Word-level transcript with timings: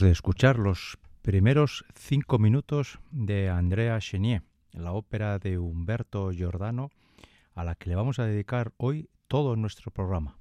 De 0.00 0.10
escuchar 0.10 0.58
los 0.58 0.98
primeros 1.22 1.84
cinco 1.94 2.38
minutos 2.38 2.98
de 3.12 3.48
Andrea 3.48 3.98
Chenier, 4.00 4.42
la 4.72 4.92
ópera 4.92 5.38
de 5.38 5.56
Humberto 5.56 6.32
Giordano, 6.32 6.90
a 7.54 7.62
la 7.62 7.76
que 7.76 7.88
le 7.88 7.94
vamos 7.94 8.18
a 8.18 8.26
dedicar 8.26 8.72
hoy 8.76 9.08
todo 9.28 9.54
nuestro 9.54 9.92
programa. 9.92 10.36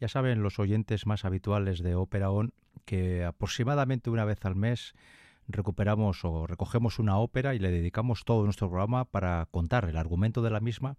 Ya 0.00 0.06
saben 0.06 0.44
los 0.44 0.60
oyentes 0.60 1.06
más 1.06 1.24
habituales 1.24 1.80
de 1.80 1.96
Ópera 1.96 2.30
On 2.30 2.54
que 2.84 3.24
aproximadamente 3.24 4.10
una 4.10 4.24
vez 4.24 4.44
al 4.46 4.54
mes 4.54 4.94
recuperamos 5.48 6.24
o 6.24 6.46
recogemos 6.46 7.00
una 7.00 7.18
ópera 7.18 7.56
y 7.56 7.58
le 7.58 7.72
dedicamos 7.72 8.24
todo 8.24 8.44
nuestro 8.44 8.68
programa 8.68 9.04
para 9.04 9.46
contar 9.50 9.86
el 9.86 9.96
argumento 9.96 10.40
de 10.40 10.50
la 10.50 10.60
misma 10.60 10.96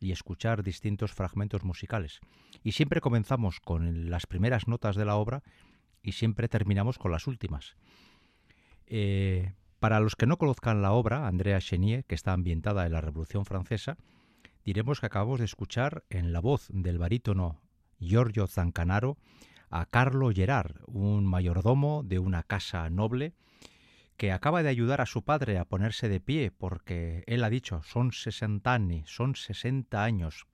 y 0.00 0.10
escuchar 0.10 0.64
distintos 0.64 1.12
fragmentos 1.12 1.62
musicales. 1.62 2.20
Y 2.64 2.72
siempre 2.72 3.00
comenzamos 3.00 3.60
con 3.60 4.10
las 4.10 4.26
primeras 4.26 4.66
notas 4.66 4.96
de 4.96 5.04
la 5.04 5.14
obra 5.14 5.42
y 6.02 6.12
siempre 6.12 6.48
terminamos 6.48 6.98
con 6.98 7.12
las 7.12 7.26
últimas. 7.26 7.76
Eh, 8.86 9.54
para 9.78 10.00
los 10.00 10.16
que 10.16 10.26
no 10.26 10.36
conozcan 10.36 10.82
la 10.82 10.92
obra, 10.92 11.26
Andrea 11.26 11.60
Chenier, 11.60 12.04
que 12.04 12.14
está 12.14 12.32
ambientada 12.32 12.86
en 12.86 12.92
la 12.92 13.00
Revolución 13.00 13.44
Francesa, 13.44 13.96
diremos 14.64 15.00
que 15.00 15.06
acabamos 15.06 15.38
de 15.38 15.46
escuchar 15.46 16.04
en 16.10 16.32
la 16.32 16.40
voz 16.40 16.68
del 16.70 16.98
barítono 16.98 17.62
Giorgio 17.98 18.46
Zancanaro 18.46 19.16
a 19.70 19.86
Carlo 19.86 20.30
Gerard, 20.32 20.76
un 20.86 21.24
mayordomo 21.24 22.02
de 22.04 22.18
una 22.18 22.42
casa 22.42 22.90
noble 22.90 23.34
que 24.16 24.32
acaba 24.32 24.62
de 24.62 24.68
ayudar 24.68 25.00
a 25.00 25.06
su 25.06 25.22
padre 25.22 25.56
a 25.56 25.64
ponerse 25.64 26.10
de 26.10 26.20
pie 26.20 26.50
porque 26.50 27.24
él 27.26 27.42
ha 27.42 27.48
dicho 27.48 27.82
son 27.82 28.12
60 28.12 28.70
años, 28.70 29.14
son 29.14 29.34
60 29.34 30.04
años 30.04 30.46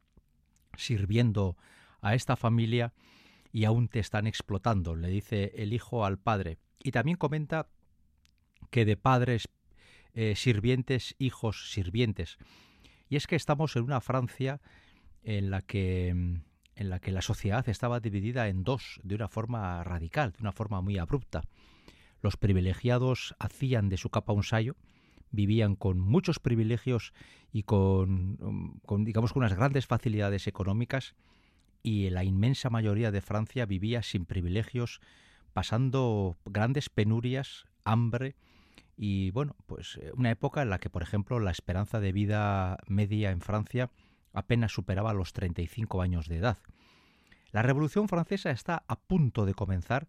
sirviendo 0.77 1.57
a 2.01 2.15
esta 2.15 2.37
familia 2.37 2.93
y 3.57 3.65
aún 3.65 3.89
te 3.89 4.01
están 4.01 4.27
explotando, 4.27 4.95
le 4.95 5.09
dice 5.09 5.51
el 5.57 5.73
hijo 5.73 6.05
al 6.05 6.19
padre. 6.19 6.59
Y 6.79 6.91
también 6.91 7.17
comenta 7.17 7.71
que 8.69 8.85
de 8.85 8.99
padres 8.99 9.49
eh, 10.13 10.35
sirvientes, 10.37 11.15
hijos 11.19 11.71
sirvientes. 11.71 12.37
Y 13.09 13.17
es 13.17 13.27
que 13.27 13.35
estamos 13.35 13.75
en 13.77 13.85
una 13.85 14.03
Francia 14.03 14.61
en 15.23 15.49
la 15.49 15.63
que 15.63 16.11
en 16.11 16.91
la 16.91 17.01
que 17.01 17.13
la 17.13 17.23
sociedad 17.23 17.67
estaba 17.71 17.99
dividida 17.99 18.49
en 18.49 18.63
dos 18.63 19.01
de 19.05 19.15
una 19.15 19.29
forma 19.29 19.83
radical, 19.85 20.33
de 20.33 20.43
una 20.43 20.53
forma 20.53 20.83
muy 20.83 20.99
abrupta. 20.99 21.41
Los 22.21 22.37
privilegiados 22.37 23.35
hacían 23.39 23.89
de 23.89 23.97
su 23.97 24.11
capa 24.11 24.35
un 24.35 24.43
sayo, 24.43 24.77
vivían 25.31 25.77
con 25.77 25.99
muchos 25.99 26.41
privilegios 26.41 27.15
y 27.53 27.63
con, 27.63 28.81
con, 28.85 29.05
digamos 29.07 29.33
con 29.33 29.45
unas 29.45 29.57
grandes 29.57 29.87
facilidades 29.87 30.47
económicas 30.47 31.15
y 31.87 32.11
la 32.11 32.25
inmensa 32.25 32.69
mayoría 32.69 33.13
de 33.13 33.21
Francia 33.21 33.65
vivía 33.65 34.03
sin 34.03 34.27
privilegios, 34.27 35.01
pasando 35.53 36.37
grandes 36.45 36.91
penurias, 36.91 37.67
hambre 37.85 38.35
y 38.97 39.31
bueno, 39.31 39.55
pues 39.67 39.97
eh, 40.03 40.11
una 40.17 40.33
época 40.33 40.63
en 40.63 40.71
la 40.71 40.81
que 40.81 40.91
por 40.91 41.05
ejemplo 41.05 41.39
la 41.39 41.53
esperanza 41.53 42.01
de 42.01 42.11
vida 42.11 42.79
media 42.89 43.31
en 43.31 43.41
Francia 43.41 43.93
apenas 44.33 44.73
superaba 44.73 45.15
los 45.15 45.33
35 45.33 46.03
años 46.03 46.27
de 46.27 46.39
edad. 46.39 46.59
La 47.53 47.63
Revolución 47.63 48.09
Francesa 48.09 48.51
está 48.51 48.83
a 48.89 48.97
punto 48.99 49.47
de 49.47 49.55
comenzar 49.55 50.09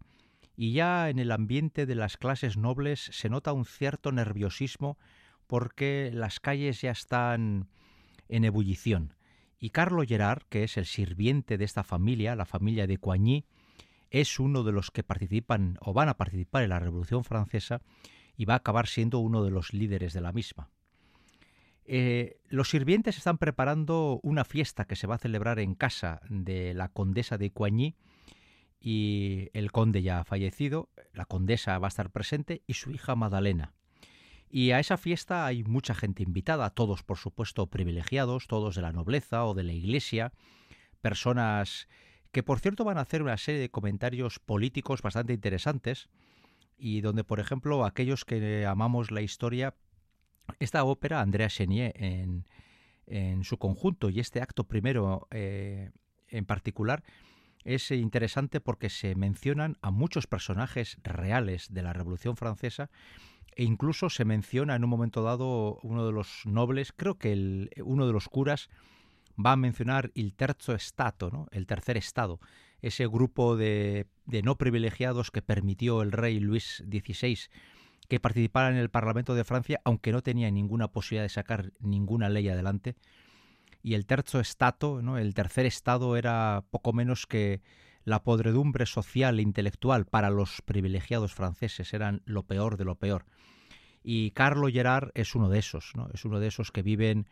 y 0.56 0.72
ya 0.72 1.08
en 1.10 1.20
el 1.20 1.30
ambiente 1.30 1.86
de 1.86 1.94
las 1.94 2.16
clases 2.16 2.56
nobles 2.56 3.08
se 3.12 3.28
nota 3.28 3.52
un 3.52 3.64
cierto 3.64 4.10
nerviosismo 4.10 4.98
porque 5.46 6.10
las 6.12 6.40
calles 6.40 6.80
ya 6.80 6.90
están 6.90 7.68
en 8.28 8.44
ebullición. 8.44 9.14
Y 9.58 9.70
Carlo 9.70 10.04
Gerard, 10.06 10.42
que 10.48 10.64
es 10.64 10.76
el 10.76 10.86
sirviente 10.86 11.58
de 11.58 11.64
esta 11.64 11.82
familia, 11.82 12.36
la 12.36 12.44
familia 12.44 12.86
de 12.86 12.98
Coigny, 12.98 13.44
es 14.10 14.38
uno 14.38 14.62
de 14.62 14.72
los 14.72 14.90
que 14.90 15.02
participan 15.02 15.78
o 15.80 15.92
van 15.92 16.08
a 16.08 16.16
participar 16.16 16.62
en 16.62 16.70
la 16.70 16.78
Revolución 16.78 17.24
Francesa 17.24 17.82
y 18.36 18.44
va 18.44 18.54
a 18.54 18.58
acabar 18.58 18.86
siendo 18.86 19.18
uno 19.18 19.44
de 19.44 19.50
los 19.50 19.72
líderes 19.72 20.12
de 20.12 20.20
la 20.20 20.32
misma. 20.32 20.70
Eh, 21.84 22.40
los 22.48 22.70
sirvientes 22.70 23.16
están 23.16 23.38
preparando 23.38 24.20
una 24.22 24.44
fiesta 24.44 24.84
que 24.84 24.96
se 24.96 25.06
va 25.06 25.16
a 25.16 25.18
celebrar 25.18 25.58
en 25.58 25.74
casa 25.74 26.20
de 26.28 26.74
la 26.74 26.88
condesa 26.88 27.38
de 27.38 27.50
Coigny 27.50 27.96
y 28.80 29.48
el 29.54 29.72
conde 29.72 30.02
ya 30.02 30.20
ha 30.20 30.24
fallecido, 30.24 30.90
la 31.12 31.24
condesa 31.24 31.78
va 31.78 31.86
a 31.86 31.88
estar 31.88 32.10
presente 32.10 32.62
y 32.66 32.74
su 32.74 32.90
hija 32.90 33.16
Madalena. 33.16 33.74
Y 34.50 34.70
a 34.70 34.80
esa 34.80 34.96
fiesta 34.96 35.44
hay 35.46 35.62
mucha 35.64 35.94
gente 35.94 36.22
invitada, 36.22 36.70
todos 36.70 37.02
por 37.02 37.18
supuesto 37.18 37.66
privilegiados, 37.66 38.46
todos 38.46 38.74
de 38.74 38.82
la 38.82 38.92
nobleza 38.92 39.44
o 39.44 39.54
de 39.54 39.64
la 39.64 39.72
iglesia, 39.72 40.32
personas 41.00 41.88
que 42.32 42.42
por 42.42 42.60
cierto 42.60 42.84
van 42.84 42.98
a 42.98 43.02
hacer 43.02 43.22
una 43.22 43.36
serie 43.36 43.60
de 43.60 43.70
comentarios 43.70 44.38
políticos 44.38 45.02
bastante 45.02 45.32
interesantes 45.32 46.08
y 46.76 47.00
donde 47.00 47.24
por 47.24 47.40
ejemplo 47.40 47.84
aquellos 47.84 48.24
que 48.24 48.66
amamos 48.66 49.10
la 49.10 49.22
historia 49.22 49.74
esta 50.60 50.84
ópera, 50.84 51.20
Andrea 51.20 51.48
Chenier 51.48 51.92
en, 51.96 52.46
en 53.06 53.44
su 53.44 53.58
conjunto 53.58 54.10
y 54.10 54.20
este 54.20 54.40
acto 54.40 54.64
primero 54.64 55.28
eh, 55.30 55.90
en 56.28 56.44
particular, 56.44 57.04
es 57.64 57.90
interesante 57.90 58.60
porque 58.60 58.88
se 58.88 59.14
mencionan 59.14 59.76
a 59.82 59.90
muchos 59.90 60.26
personajes 60.26 60.98
reales 61.02 61.72
de 61.72 61.82
la 61.82 61.92
Revolución 61.92 62.36
Francesa 62.36 62.90
e 63.58 63.64
incluso 63.64 64.08
se 64.08 64.24
menciona 64.24 64.76
en 64.76 64.84
un 64.84 64.90
momento 64.90 65.24
dado 65.24 65.80
uno 65.82 66.06
de 66.06 66.12
los 66.12 66.46
nobles, 66.46 66.92
creo 66.96 67.18
que 67.18 67.32
el, 67.32 67.70
uno 67.84 68.06
de 68.06 68.12
los 68.12 68.28
curas 68.28 68.70
va 69.36 69.52
a 69.52 69.56
mencionar 69.56 70.12
el 70.14 70.32
terzo 70.32 70.78
stato, 70.78 71.30
¿no? 71.32 71.48
el 71.50 71.66
tercer 71.66 71.96
estado, 71.96 72.38
ese 72.82 73.08
grupo 73.08 73.56
de, 73.56 74.06
de 74.26 74.42
no 74.42 74.56
privilegiados 74.56 75.32
que 75.32 75.42
permitió 75.42 76.02
el 76.02 76.12
rey 76.12 76.38
Luis 76.38 76.84
XVI 76.88 77.36
que 78.06 78.20
participara 78.20 78.70
en 78.70 78.76
el 78.76 78.90
Parlamento 78.90 79.34
de 79.34 79.42
Francia, 79.42 79.80
aunque 79.84 80.12
no 80.12 80.22
tenía 80.22 80.48
ninguna 80.52 80.92
posibilidad 80.92 81.24
de 81.24 81.28
sacar 81.28 81.72
ninguna 81.80 82.28
ley 82.28 82.48
adelante. 82.48 82.94
Y 83.82 83.94
el 83.94 84.06
terzo 84.06 84.38
estado, 84.38 85.02
¿no? 85.02 85.18
el 85.18 85.34
tercer 85.34 85.66
estado, 85.66 86.16
era 86.16 86.64
poco 86.70 86.92
menos 86.92 87.26
que 87.26 87.60
la 88.08 88.22
podredumbre 88.22 88.86
social 88.86 89.38
e 89.38 89.42
intelectual 89.42 90.06
para 90.06 90.30
los 90.30 90.62
privilegiados 90.62 91.34
franceses, 91.34 91.92
eran 91.92 92.22
lo 92.24 92.42
peor 92.44 92.76
de 92.76 92.84
lo 92.84 92.94
peor. 92.96 93.26
Y 94.02 94.30
Carlo 94.30 94.68
Gerard 94.68 95.10
es 95.14 95.34
uno 95.34 95.48
de 95.48 95.58
esos, 95.58 95.92
¿no? 95.94 96.08
es 96.14 96.24
uno 96.24 96.40
de 96.40 96.48
esos 96.48 96.72
que 96.72 96.82
viven 96.82 97.28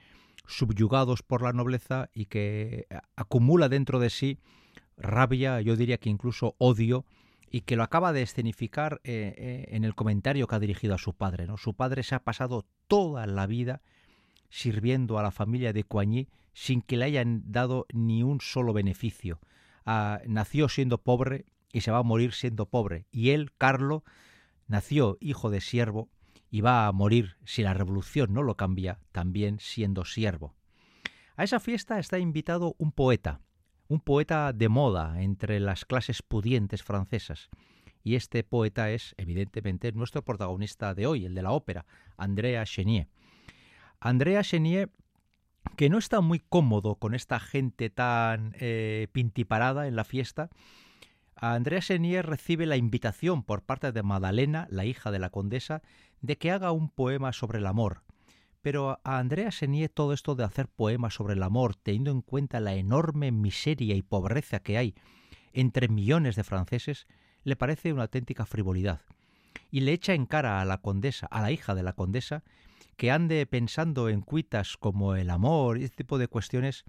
subyugados 0.47 1.23
por 1.23 1.43
la 1.43 1.53
nobleza 1.53 2.11
y 2.13 2.27
que 2.27 2.87
acumula 3.17 3.69
dentro 3.69 3.99
de 3.99 4.11
sí 4.11 4.39
rabia, 4.99 5.61
yo 5.61 5.77
diría 5.77 5.99
que 5.99 6.11
incluso 6.11 6.55
odio, 6.59 7.07
y 7.51 7.63
que 7.63 7.77
lo 7.77 7.83
acaba 7.83 8.13
de 8.13 8.23
escenificar 8.23 9.01
eh, 9.05 9.35
eh, 9.37 9.67
en 9.71 9.85
el 9.85 9.95
comentario 9.95 10.47
que 10.47 10.57
ha 10.57 10.61
dirigido 10.61 10.95
a 10.95 10.99
su 10.99 11.15
padre. 11.15 11.47
¿no? 11.47 11.57
Su 11.57 11.75
padre 11.75 12.03
se 12.03 12.15
ha 12.15 12.25
pasado 12.25 12.67
toda 12.87 13.27
la 13.27 13.47
vida 13.47 13.81
sirviendo 14.51 15.19
a 15.19 15.23
la 15.23 15.31
familia 15.31 15.73
de 15.73 15.85
Coigny 15.85 16.29
sin 16.53 16.83
que 16.83 16.97
le 16.97 17.05
hayan 17.05 17.51
dado 17.51 17.87
ni 17.93 18.23
un 18.23 18.41
solo 18.41 18.73
beneficio. 18.73 19.41
Nació 19.87 20.69
siendo 20.69 20.99
pobre 20.99 21.47
y 21.73 21.83
se 21.83 21.91
va 21.91 21.99
a 21.99 22.03
morir 22.03 22.33
siendo 22.33 22.67
pobre. 22.67 23.07
Y 23.11 23.31
él, 23.31 23.53
Carlo, 23.57 24.05
nació 24.67 25.17
hijo 25.21 25.51
de 25.51 25.61
siervo 25.61 26.11
y 26.51 26.61
va 26.61 26.87
a 26.87 26.93
morir, 26.93 27.37
si 27.45 27.63
la 27.63 27.75
revolución 27.75 28.33
no 28.33 28.43
lo 28.43 28.57
cambia, 28.57 29.01
también 29.13 29.59
siendo 29.61 30.05
siervo. 30.05 30.55
A 31.37 31.45
esa 31.45 31.61
fiesta 31.61 31.99
está 31.99 32.19
invitado 32.19 32.75
un 32.79 32.93
poeta, 32.93 33.41
un 33.89 34.01
poeta 34.01 34.53
de 34.53 34.69
moda 34.69 35.23
entre 35.23 35.61
las 35.61 35.85
clases 35.85 36.23
pudientes 36.23 36.83
francesas. 36.83 37.51
Y 38.03 38.15
este 38.15 38.43
poeta 38.45 38.91
es, 38.91 39.15
evidentemente, 39.19 39.93
nuestro 39.93 40.23
protagonista 40.23 40.95
de 40.95 41.07
hoy, 41.07 41.25
el 41.27 41.35
de 41.35 41.43
la 41.43 41.51
ópera, 41.51 41.85
Andrea 42.17 42.65
Chenier. 42.65 43.09
Andrea 44.01 44.43
Chenier, 44.43 44.91
que 45.77 45.91
no 45.91 45.99
está 45.99 46.21
muy 46.21 46.41
cómodo 46.41 46.97
con 46.97 47.15
esta 47.15 47.41
gente 47.41 47.91
tan 47.91 48.55
eh, 48.59 49.09
pintiparada 49.13 49.89
en 49.89 49.97
la 49.97 50.05
fiesta, 50.05 50.51
Andrea 51.35 51.81
Chenier 51.81 52.25
recibe 52.25 52.65
la 52.65 52.77
invitación 52.77 53.43
por 53.43 53.63
parte 53.63 53.93
de 53.93 54.03
Madalena, 54.03 54.67
la 54.71 54.87
hija 54.87 55.11
de 55.11 55.19
la 55.19 55.31
condesa, 55.31 55.83
de 56.23 56.39
que 56.39 56.51
haga 56.51 56.73
un 56.73 56.89
poema 56.89 57.33
sobre 57.33 57.59
el 57.59 57.67
amor, 57.67 58.03
pero 58.63 59.01
a 59.05 59.19
Andrea 59.19 59.53
Senier 59.53 59.91
todo 59.91 60.13
esto 60.13 60.35
de 60.35 60.45
hacer 60.45 60.67
poemas 60.67 61.15
sobre 61.15 61.35
el 61.35 61.43
amor, 61.43 61.77
teniendo 61.77 62.11
en 62.11 62.23
cuenta 62.23 62.59
la 62.59 62.75
enorme 62.75 63.31
miseria 63.31 63.95
y 63.95 64.03
pobreza 64.03 64.61
que 64.61 64.79
hay 64.79 64.95
entre 65.53 65.89
millones 65.89 66.37
de 66.37 66.43
franceses, 66.43 67.07
le 67.45 67.55
parece 67.55 67.93
una 67.93 68.03
auténtica 68.03 68.45
frivolidad. 68.45 69.03
Y 69.71 69.81
le 69.81 69.93
echa 69.93 70.15
en 70.15 70.27
cara 70.27 70.61
a 70.61 70.65
la 70.65 70.79
condesa, 70.79 71.27
a 71.27 71.43
la 71.43 71.53
hija 71.53 71.75
de 71.75 71.83
la 71.83 71.93
condesa, 71.93 72.43
que 72.97 73.11
ande 73.11 73.47
pensando 73.47 74.09
en 74.09 74.23
cuitas 74.23 74.77
como 74.77 75.15
el 75.15 75.31
amor 75.31 75.79
y 75.79 75.85
este 75.85 75.99
tipo 75.99 76.19
de 76.19 76.29
cuestiones, 76.29 76.85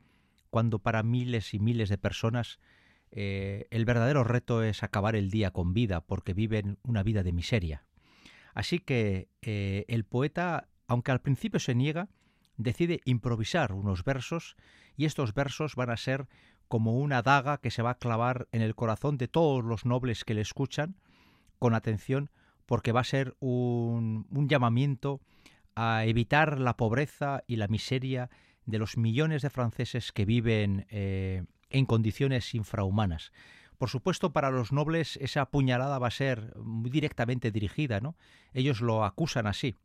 cuando 0.50 0.80
para 0.80 1.04
miles 1.04 1.54
y 1.54 1.60
miles 1.60 1.90
de 1.90 1.98
personas 1.98 2.60
eh, 3.12 3.68
el 3.72 3.86
verdadero 3.86 4.24
reto 4.24 4.64
es 4.64 4.84
acabar 4.84 5.16
el 5.16 5.30
día 5.30 5.52
con 5.52 5.74
vida, 5.74 6.02
porque 6.02 6.34
viven 6.34 6.78
una 6.84 7.04
vida 7.04 7.24
de 7.24 7.34
miseria. 7.34 7.86
Así 8.54 8.80
que 8.80 9.30
eh, 9.42 9.86
el 9.88 10.04
poeta 10.04 10.68
aunque 10.88 11.12
al 11.12 11.22
principio 11.22 11.60
se 11.60 11.76
niega, 11.76 12.10
decide 12.56 13.02
improvisar 13.06 13.74
unos 13.74 14.04
versos 14.04 14.56
y 14.96 15.06
estos 15.06 15.34
versos 15.34 15.76
van 15.76 15.90
a 15.90 15.98
ser 15.98 16.28
como 16.68 16.98
una 16.98 17.22
daga 17.22 17.60
que 17.60 17.72
se 17.72 17.82
va 17.82 17.92
a 17.92 17.98
clavar 17.98 18.48
en 18.52 18.62
el 18.62 18.76
corazón 18.76 19.18
de 19.18 19.28
todos 19.28 19.64
los 19.64 19.86
nobles 19.86 20.26
que 20.26 20.34
le 20.34 20.42
escuchan 20.42 20.96
con 21.60 21.76
atención 21.76 22.32
porque 22.66 22.92
va 22.92 23.02
a 23.02 23.06
ser 23.06 23.36
un, 23.40 24.26
llamamiento 24.48 25.22
a 25.77 26.05
evitar 26.05 26.60
la 26.60 26.75
pobreza 26.75 27.43
y 27.48 27.57
la 27.57 27.67
miseria 27.67 28.29
de 28.65 28.79
los 28.79 28.98
millones 28.98 29.43
de 29.43 29.50
franceses 29.50 30.12
que 30.12 30.25
viven 30.25 30.88
eh, 30.89 31.43
en 31.69 31.86
condiciones 31.86 32.55
infrahumanas. 32.55 33.31
Por 33.77 33.89
supuesto, 33.89 34.34
para 34.34 34.50
los 34.50 34.72
nobles 34.72 35.17
esa 35.22 35.51
puñalada 35.51 36.00
va 36.00 36.07
a 36.07 36.12
ser 36.12 36.55
muy 36.57 36.89
directamente 36.89 37.51
dirigida, 37.51 38.00
¿no? 38.00 38.15
Ellos 38.53 38.81
lo 38.81 39.05
acusan 39.05 39.46
así 39.46 39.75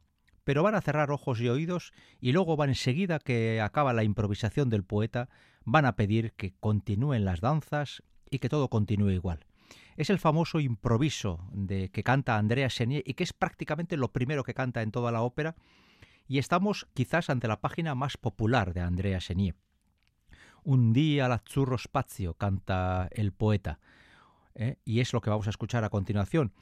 pero 0.45 0.63
van 0.63 0.75
a 0.75 0.81
cerrar 0.81 1.11
ojos 1.11 1.41
y 1.41 1.49
oídos 1.49 1.93
y 2.21 2.33
luego 2.33 2.57
van 2.57 2.71
enseguida 2.71 3.19
que 3.19 3.61
acaba 3.61 3.93
la 3.93 4.05
improvisación 4.05 4.71
del 4.71 4.85
poeta, 4.85 5.29
van 5.65 5.87
a 5.87 5.97
pedir 5.97 6.33
que 6.33 6.55
continúen 6.59 7.25
las 7.25 7.41
danzas 7.41 8.03
y 8.31 8.39
que 8.39 8.49
todo 8.49 8.69
continúe 8.69 9.11
igual. 9.11 9.47
Es 9.97 10.11
el 10.11 10.19
famoso 10.19 10.59
improviso 10.59 11.47
de 11.53 11.91
que 11.91 12.03
canta 12.03 12.39
Andrea 12.39 12.69
Chenier 12.69 13.03
y 13.07 13.15
que 13.15 13.25
es 13.25 13.33
prácticamente 13.33 13.97
lo 13.97 14.13
primero 14.13 14.43
que 14.43 14.55
canta 14.55 14.83
en 14.83 14.91
toda 14.91 15.13
la 15.13 15.23
ópera. 15.23 15.55
Y 16.33 16.39
estamos 16.39 16.89
quizás 16.95 17.29
ante 17.29 17.47
la 17.47 17.61
página 17.61 17.95
más 17.95 18.17
popular 18.17 18.73
de 18.73 18.81
Andrea 18.81 19.19
Chenier. 19.19 19.55
Un 20.65 20.95
día 20.95 21.29
l'azzurro 21.29 21.77
spazio 21.77 22.33
canta 22.41 23.11
el 23.13 23.33
poeta. 23.33 23.81
¿eh? 24.55 24.79
Y 24.87 25.01
es 25.01 25.13
lo 25.13 25.21
que 25.21 25.29
vamos 25.29 25.47
a 25.47 25.51
escuchar 25.51 25.85
a 25.85 25.91
continuación. 25.91 26.55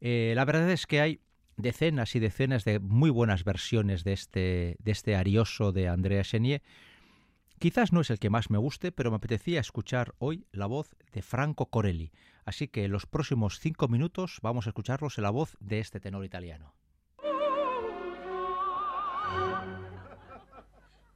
Eh, 0.00 0.32
la 0.36 0.44
verdad 0.44 0.70
es 0.70 0.86
que 0.86 1.00
hay 1.00 1.22
decenas 1.56 2.14
y 2.14 2.20
decenas 2.20 2.64
de 2.64 2.78
muy 2.78 3.10
buenas 3.10 3.42
versiones 3.42 4.04
de 4.04 4.12
este, 4.12 4.76
de 4.78 4.92
este 4.92 5.16
arioso 5.16 5.72
de 5.72 5.88
Andrea 5.88 6.22
Chenier. 6.22 6.62
Quizás 7.58 7.92
no 7.92 8.02
es 8.02 8.10
el 8.10 8.20
que 8.20 8.30
más 8.30 8.48
me 8.48 8.58
guste, 8.58 8.92
pero 8.92 9.10
me 9.10 9.16
apetecía 9.16 9.58
escuchar 9.58 10.14
hoy 10.18 10.46
la 10.52 10.66
voz 10.66 10.94
de 11.10 11.22
Franco 11.22 11.66
Corelli. 11.66 12.12
Así 12.44 12.68
que 12.68 12.84
en 12.84 12.92
los 12.92 13.06
próximos 13.06 13.58
cinco 13.58 13.88
minutos 13.88 14.38
vamos 14.40 14.68
a 14.68 14.70
escucharlos 14.70 15.18
en 15.18 15.24
la 15.24 15.30
voz 15.30 15.56
de 15.58 15.80
este 15.80 15.98
tenor 15.98 16.24
italiano. 16.24 16.76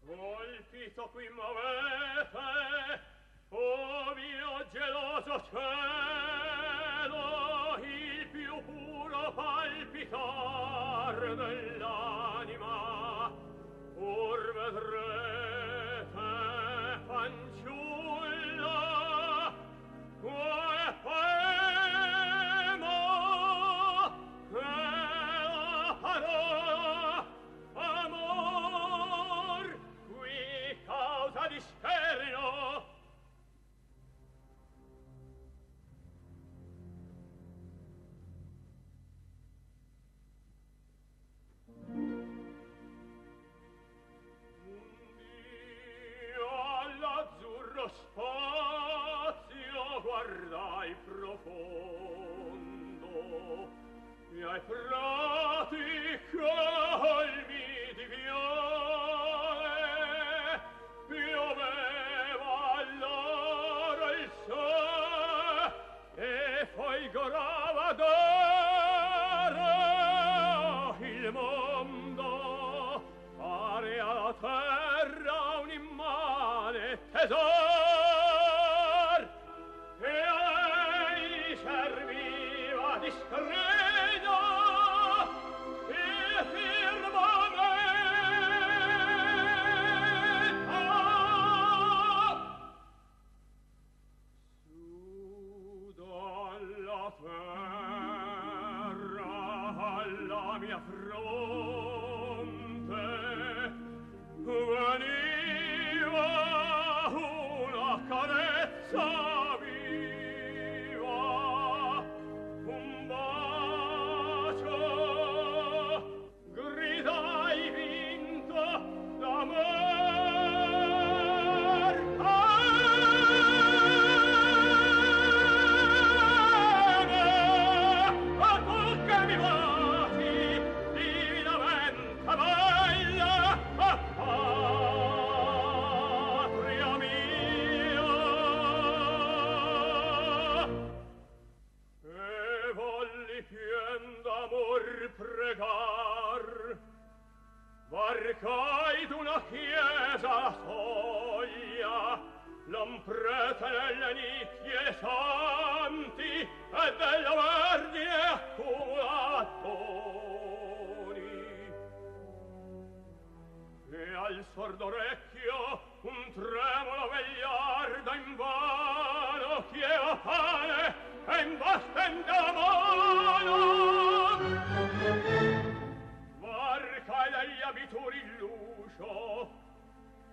Voi 0.02 0.64
fito 0.70 1.08
qui 1.12 1.28
muovete, 1.30 3.00
o 3.50 4.14
mio 4.14 4.66
geloso 4.72 5.42
cielo, 5.50 7.24
il 7.82 8.26
più 8.28 8.54
puro 8.64 9.32
palpitar 9.34 11.16
dell'anima, 11.36 12.74
pur 13.94 14.52
vedrete 14.54 15.39
miei 54.32 54.60
frati 54.66 56.20
colmi 56.30 57.94
di 57.96 58.04
viole 58.04 59.28
pioveva 61.08 62.52
allora 62.78 64.06
il 64.12 64.30
sole 64.46 65.72
e 66.14 66.66
folgorava 66.74 67.86
d'oro 67.92 68.18
il 71.06 71.32
mondo. 71.32 72.28
Pare 73.36 73.98
alla 73.98 74.34
terra 74.40 75.58
un 75.60 75.70
immane 75.70 76.98
tesoro 77.12 77.59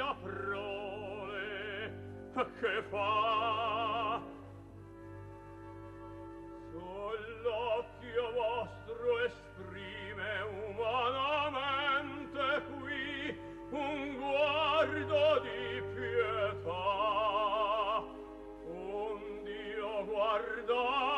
la 0.00 0.16
prole 0.22 1.92
che 2.58 2.82
fa? 2.88 4.22
Sull'occhio 6.70 8.24
vostro 8.32 9.18
esprime 9.26 10.30
umanamente 10.70 12.44
qui 12.78 13.38
un 13.72 14.16
guardo 14.16 15.22
di 15.42 15.82
pietà. 15.94 16.84
Un 18.64 19.20
Dio 19.44 20.04
guardare 20.06 21.09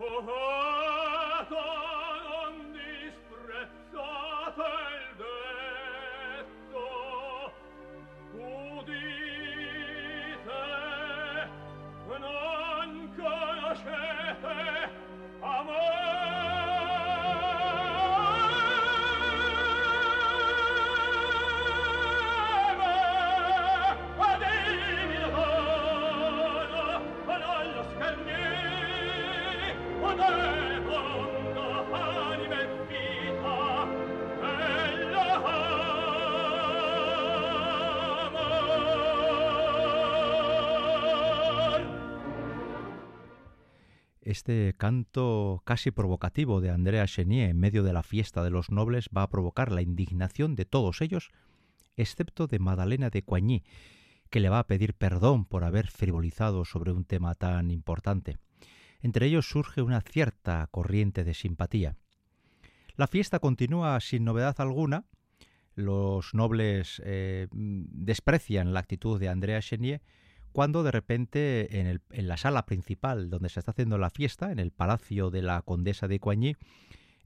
Oh, 0.00 0.04
oh. 0.28 0.67
Este 44.48 44.72
canto 44.78 45.60
casi 45.66 45.90
provocativo 45.90 46.62
de 46.62 46.70
Andrea 46.70 47.06
Chenier 47.06 47.50
en 47.50 47.60
medio 47.60 47.82
de 47.82 47.92
la 47.92 48.02
fiesta 48.02 48.42
de 48.42 48.48
los 48.48 48.70
nobles 48.70 49.10
va 49.14 49.22
a 49.24 49.28
provocar 49.28 49.70
la 49.70 49.82
indignación 49.82 50.56
de 50.56 50.64
todos 50.64 51.02
ellos, 51.02 51.28
excepto 51.98 52.46
de 52.46 52.58
Madalena 52.58 53.10
de 53.10 53.20
Coigny, 53.20 53.62
que 54.30 54.40
le 54.40 54.48
va 54.48 54.60
a 54.60 54.66
pedir 54.66 54.94
perdón 54.94 55.44
por 55.44 55.64
haber 55.64 55.88
frivolizado 55.88 56.64
sobre 56.64 56.92
un 56.92 57.04
tema 57.04 57.34
tan 57.34 57.70
importante. 57.70 58.38
Entre 59.02 59.26
ellos 59.26 59.46
surge 59.46 59.82
una 59.82 60.00
cierta 60.00 60.66
corriente 60.70 61.24
de 61.24 61.34
simpatía. 61.34 61.98
La 62.96 63.06
fiesta 63.06 63.40
continúa 63.40 64.00
sin 64.00 64.24
novedad 64.24 64.58
alguna. 64.62 65.04
Los 65.74 66.32
nobles 66.32 67.02
eh, 67.04 67.48
desprecian 67.52 68.72
la 68.72 68.80
actitud 68.80 69.20
de 69.20 69.28
Andrea 69.28 69.60
Chenier 69.60 70.00
cuando 70.52 70.82
de 70.82 70.90
repente 70.90 71.78
en, 71.80 72.28
la 72.28 72.36
sala 72.36 72.66
principal 72.66 73.30
donde 73.30 73.48
se 73.48 73.60
está 73.60 73.72
haciendo 73.72 73.98
la 73.98 74.10
fiesta, 74.10 74.52
en 74.52 74.58
el 74.58 74.70
palacio 74.70 75.30
de 75.30 75.42
la 75.42 75.62
condesa 75.62 76.08
de 76.08 76.20
Coigny, 76.20 76.56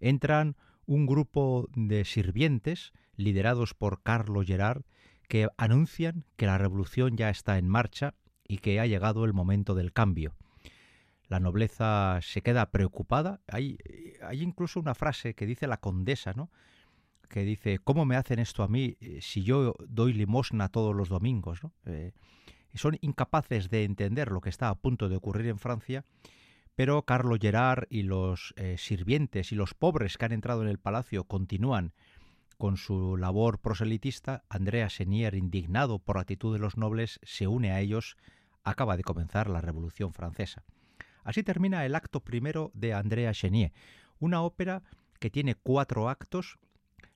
entran 0.01 0.57
un 0.87 1.07
grupo 1.07 1.69
de 1.75 2.05
sirvientes 2.05 2.93
liderados 3.17 3.75
por 3.75 4.03
Carlo 4.03 4.43
Gerard 4.43 4.83
que 5.29 5.49
anuncian 5.57 6.25
que 6.37 6.47
la 6.47 6.59
revolución 6.59 7.17
ya 7.17 7.31
está 7.31 7.59
en 7.59 7.69
marcha 7.69 8.15
y 8.47 8.59
que 8.59 8.81
ha 8.81 8.87
llegado 8.87 9.25
el 9.25 9.33
momento 9.33 9.75
del 9.75 9.93
cambio. 9.93 10.35
La 11.29 11.41
nobleza 11.41 12.19
se 12.21 12.43
queda 12.43 12.71
preocupada. 12.71 13.41
Hay, 13.49 13.79
hay 14.23 14.43
incluso 14.43 14.81
una 14.81 14.95
frase 14.95 15.35
que 15.35 15.47
dice 15.47 15.67
la 15.67 15.79
condesa, 15.79 16.35
¿no? 16.35 16.51
que 17.33 17.45
dice, 17.45 17.79
¿cómo 17.79 18.05
me 18.05 18.17
hacen 18.17 18.39
esto 18.39 18.63
a 18.63 18.69
mí 18.69 18.97
eh, 19.01 19.21
si 19.23 19.43
yo 19.43 19.75
doy 19.89 20.13
limosna 20.13 20.69
todos 20.69 20.95
los 20.95 21.09
domingos? 21.09 21.65
¿no? 21.65 21.73
Eh, 21.87 22.13
son 22.79 22.99
incapaces 23.01 23.71
de 23.71 23.85
entender 23.85 24.31
lo 24.31 24.41
que 24.41 24.51
está 24.51 24.69
a 24.69 24.75
punto 24.75 25.09
de 25.09 25.17
ocurrir 25.17 25.47
en 25.49 25.59
Francia, 25.59 26.05
pero 26.75 27.03
Carlo 27.03 27.37
Gerard 27.41 27.87
y 27.91 28.03
los 28.03 28.55
eh, 28.57 28.77
sirvientes 28.79 29.53
y 29.53 29.55
los 29.55 29.75
pobres 29.75 30.17
que 30.17 30.25
han 30.25 30.33
entrado 30.33 30.63
en 30.63 30.69
el 30.69 30.79
palacio 30.79 31.25
continúan 31.25 31.93
con 32.57 32.77
su 32.77 33.17
labor 33.17 33.59
proselitista. 33.59 34.45
Andrea 34.49 34.89
Senier, 34.89 35.35
indignado 35.35 35.99
por 35.99 36.17
la 36.17 36.23
actitud 36.23 36.53
de 36.53 36.61
los 36.61 36.77
nobles, 36.77 37.19
se 37.23 37.47
une 37.47 37.73
a 37.73 37.81
ellos. 37.81 38.17
Acaba 38.63 38.97
de 38.97 39.03
comenzar 39.03 39.51
la 39.51 39.61
Revolución 39.61 40.13
Francesa. 40.13 40.65
Así 41.25 41.43
termina 41.43 41.85
el 41.85 41.95
acto 41.95 42.21
primero 42.21 42.71
de 42.75 42.95
Andrea 42.95 43.33
Chenier, 43.33 43.73
una 44.19 44.43
ópera 44.43 44.83
que 45.19 45.31
tiene 45.31 45.55
cuatro 45.55 46.09
actos 46.09 46.59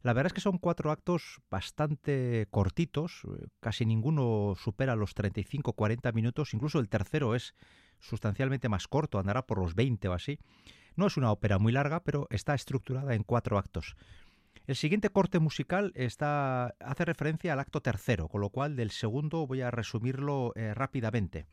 la 0.07 0.13
verdad 0.13 0.29
es 0.29 0.35
que 0.35 0.41
son 0.41 0.59
cuatro 0.59 0.93
actos 0.93 1.41
bastante 1.51 2.47
cortitos, 2.53 3.23
eh, 3.25 3.49
casi 3.59 3.85
ninguno 3.85 4.55
supera 4.57 4.95
los 4.95 5.17
35-40 5.17 6.13
minutos, 6.13 6.55
incluso 6.55 6.79
el 6.79 6.89
tercero 6.89 7.35
es 7.35 7.57
sustancialmente 7.99 8.69
más 8.69 8.87
corto, 8.87 9.19
andará 9.19 9.47
por 9.47 9.59
los 9.59 9.75
20 9.75 10.07
o 10.07 10.13
así. 10.13 10.39
No 10.95 11.09
es 11.09 11.17
una 11.17 11.33
ópera 11.33 11.59
muy 11.59 11.73
larga, 11.73 12.05
pero 12.05 12.29
está 12.31 12.55
estructurada 12.55 13.17
en 13.17 13.25
cuatro 13.25 13.59
actos. 13.59 13.97
El 14.69 14.77
siguiente 14.77 15.11
corte 15.11 15.41
musical 15.41 15.91
está, 15.97 16.77
hace 16.79 17.05
referencia 17.05 17.53
al 17.53 17.59
acto 17.59 17.81
tercero, 17.81 18.29
con 18.29 18.41
lo 18.41 18.51
cual 18.51 18.77
del 18.77 18.93
segundo 18.93 19.45
voy 19.45 19.63
a 19.63 19.73
resumirlo 19.73 20.53
eh, 20.55 20.73
rápidamente. 20.73 21.47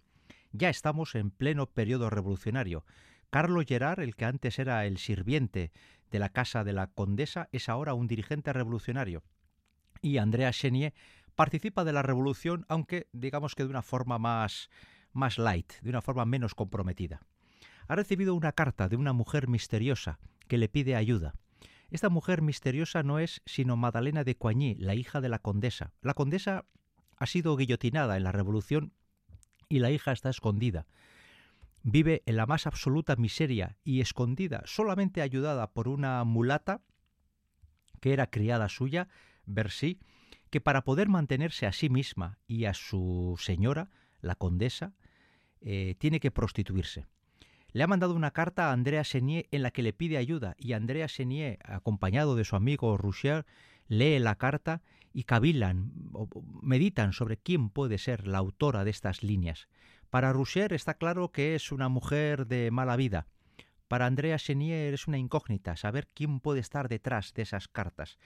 Ya 0.51 0.69
estamos 0.69 1.15
en 1.15 1.31
pleno 1.31 1.65
periodo 1.65 2.11
revolucionario. 2.11 2.85
Carlo 3.33 3.63
Gerard, 3.65 3.99
el 4.01 4.15
que 4.15 4.25
antes 4.25 4.59
era 4.59 4.85
el 4.85 4.99
sirviente 4.99 5.71
de 6.11 6.19
la 6.19 6.29
casa 6.29 6.63
de 6.63 6.71
la 6.71 6.85
condesa, 6.85 7.49
es 7.51 7.67
ahora 7.67 7.95
un 7.95 8.05
dirigente 8.05 8.53
revolucionario. 8.53 9.23
Y 10.03 10.19
Andrea 10.19 10.51
Chenier 10.51 10.93
participa 11.33 11.83
de 11.83 11.93
la 11.93 12.03
revolución, 12.03 12.63
aunque 12.69 13.07
digamos 13.11 13.55
que 13.55 13.63
de 13.63 13.71
una 13.71 13.81
forma 13.81 14.19
más, 14.19 14.69
más 15.13 15.39
light, 15.39 15.73
de 15.81 15.89
una 15.89 16.03
forma 16.03 16.25
menos 16.25 16.53
comprometida. 16.53 17.21
Ha 17.87 17.95
recibido 17.95 18.35
una 18.35 18.51
carta 18.51 18.87
de 18.87 18.97
una 18.97 19.13
mujer 19.13 19.47
misteriosa 19.47 20.19
que 20.47 20.59
le 20.59 20.69
pide 20.69 20.95
ayuda. 20.95 21.33
Esta 21.89 22.09
mujer 22.09 22.43
misteriosa 22.43 23.01
no 23.01 23.17
es 23.17 23.41
sino 23.47 23.75
Madalena 23.75 24.23
de 24.23 24.37
Coigny, 24.37 24.75
la 24.75 24.93
hija 24.93 25.21
de 25.21 25.29
la 25.29 25.39
condesa. 25.39 25.91
La 26.03 26.13
condesa 26.13 26.65
ha 27.17 27.25
sido 27.25 27.57
guillotinada 27.57 28.15
en 28.15 28.25
la 28.25 28.31
revolución 28.31 28.93
y 29.69 29.79
la 29.79 29.89
hija 29.89 30.11
está 30.11 30.29
escondida 30.29 30.85
vive 31.83 32.23
en 32.25 32.37
la 32.37 32.45
más 32.45 32.65
absoluta 32.65 33.15
miseria 33.17 33.77
y 33.83 34.01
escondida, 34.01 34.63
solamente 34.65 35.21
ayudada 35.21 35.71
por 35.71 35.87
una 35.87 36.23
mulata 36.23 36.81
que 37.99 38.13
era 38.13 38.27
criada 38.27 38.69
suya, 38.69 39.09
Bercy, 39.45 39.99
que 40.49 40.61
para 40.61 40.83
poder 40.83 41.09
mantenerse 41.09 41.65
a 41.65 41.71
sí 41.71 41.89
misma 41.89 42.39
y 42.47 42.65
a 42.65 42.73
su 42.73 43.35
señora, 43.39 43.91
la 44.21 44.35
condesa, 44.35 44.93
eh, 45.61 45.95
tiene 45.97 46.19
que 46.19 46.31
prostituirse. 46.31 47.05
Le 47.71 47.83
ha 47.83 47.87
mandado 47.87 48.13
una 48.13 48.31
carta 48.31 48.69
a 48.69 48.71
Andrea 48.73 49.03
Senier 49.03 49.47
en 49.51 49.63
la 49.63 49.71
que 49.71 49.83
le 49.83 49.93
pide 49.93 50.17
ayuda 50.17 50.55
y 50.59 50.73
Andrea 50.73 51.07
Senier, 51.07 51.59
acompañado 51.63 52.35
de 52.35 52.45
su 52.45 52.55
amigo 52.55 52.97
Roucher, 52.97 53.45
lee 53.87 54.19
la 54.19 54.35
carta 54.35 54.81
y 55.11 55.23
cavilan 55.23 55.91
meditan 56.61 57.13
sobre 57.13 57.37
quién 57.37 57.69
puede 57.69 57.97
ser 57.97 58.27
la 58.27 58.39
autora 58.39 58.83
de 58.83 58.91
estas 58.91 59.23
líneas. 59.23 59.67
Para 60.13 60.31
Rousser 60.31 60.73
está 60.73 60.93
claro 60.93 61.31
que 61.31 61.55
es 61.55 61.71
una 61.71 61.89
mujer 61.89 62.45
de 62.45 62.69
mala 62.69 62.95
vida. 62.95 63.25
Para 63.87 64.05
Andrea 64.05 64.37
Chenier 64.37 64.93
es 64.93 65.07
una 65.07 65.17
incógnita 65.17 65.75
saber 65.75 66.07
quién 66.13 66.39
puede 66.39 66.59
estar 66.59 66.87
detrás 66.87 67.33
de 67.33 67.41
esas 67.41 67.67
cartas. 67.67 68.19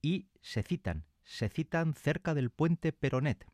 Y 0.00 0.28
se 0.40 0.62
citan, 0.62 1.04
se 1.22 1.50
citan 1.50 1.92
cerca 1.92 2.32
del 2.32 2.48
puente 2.48 2.94
Peronet. 2.94 3.44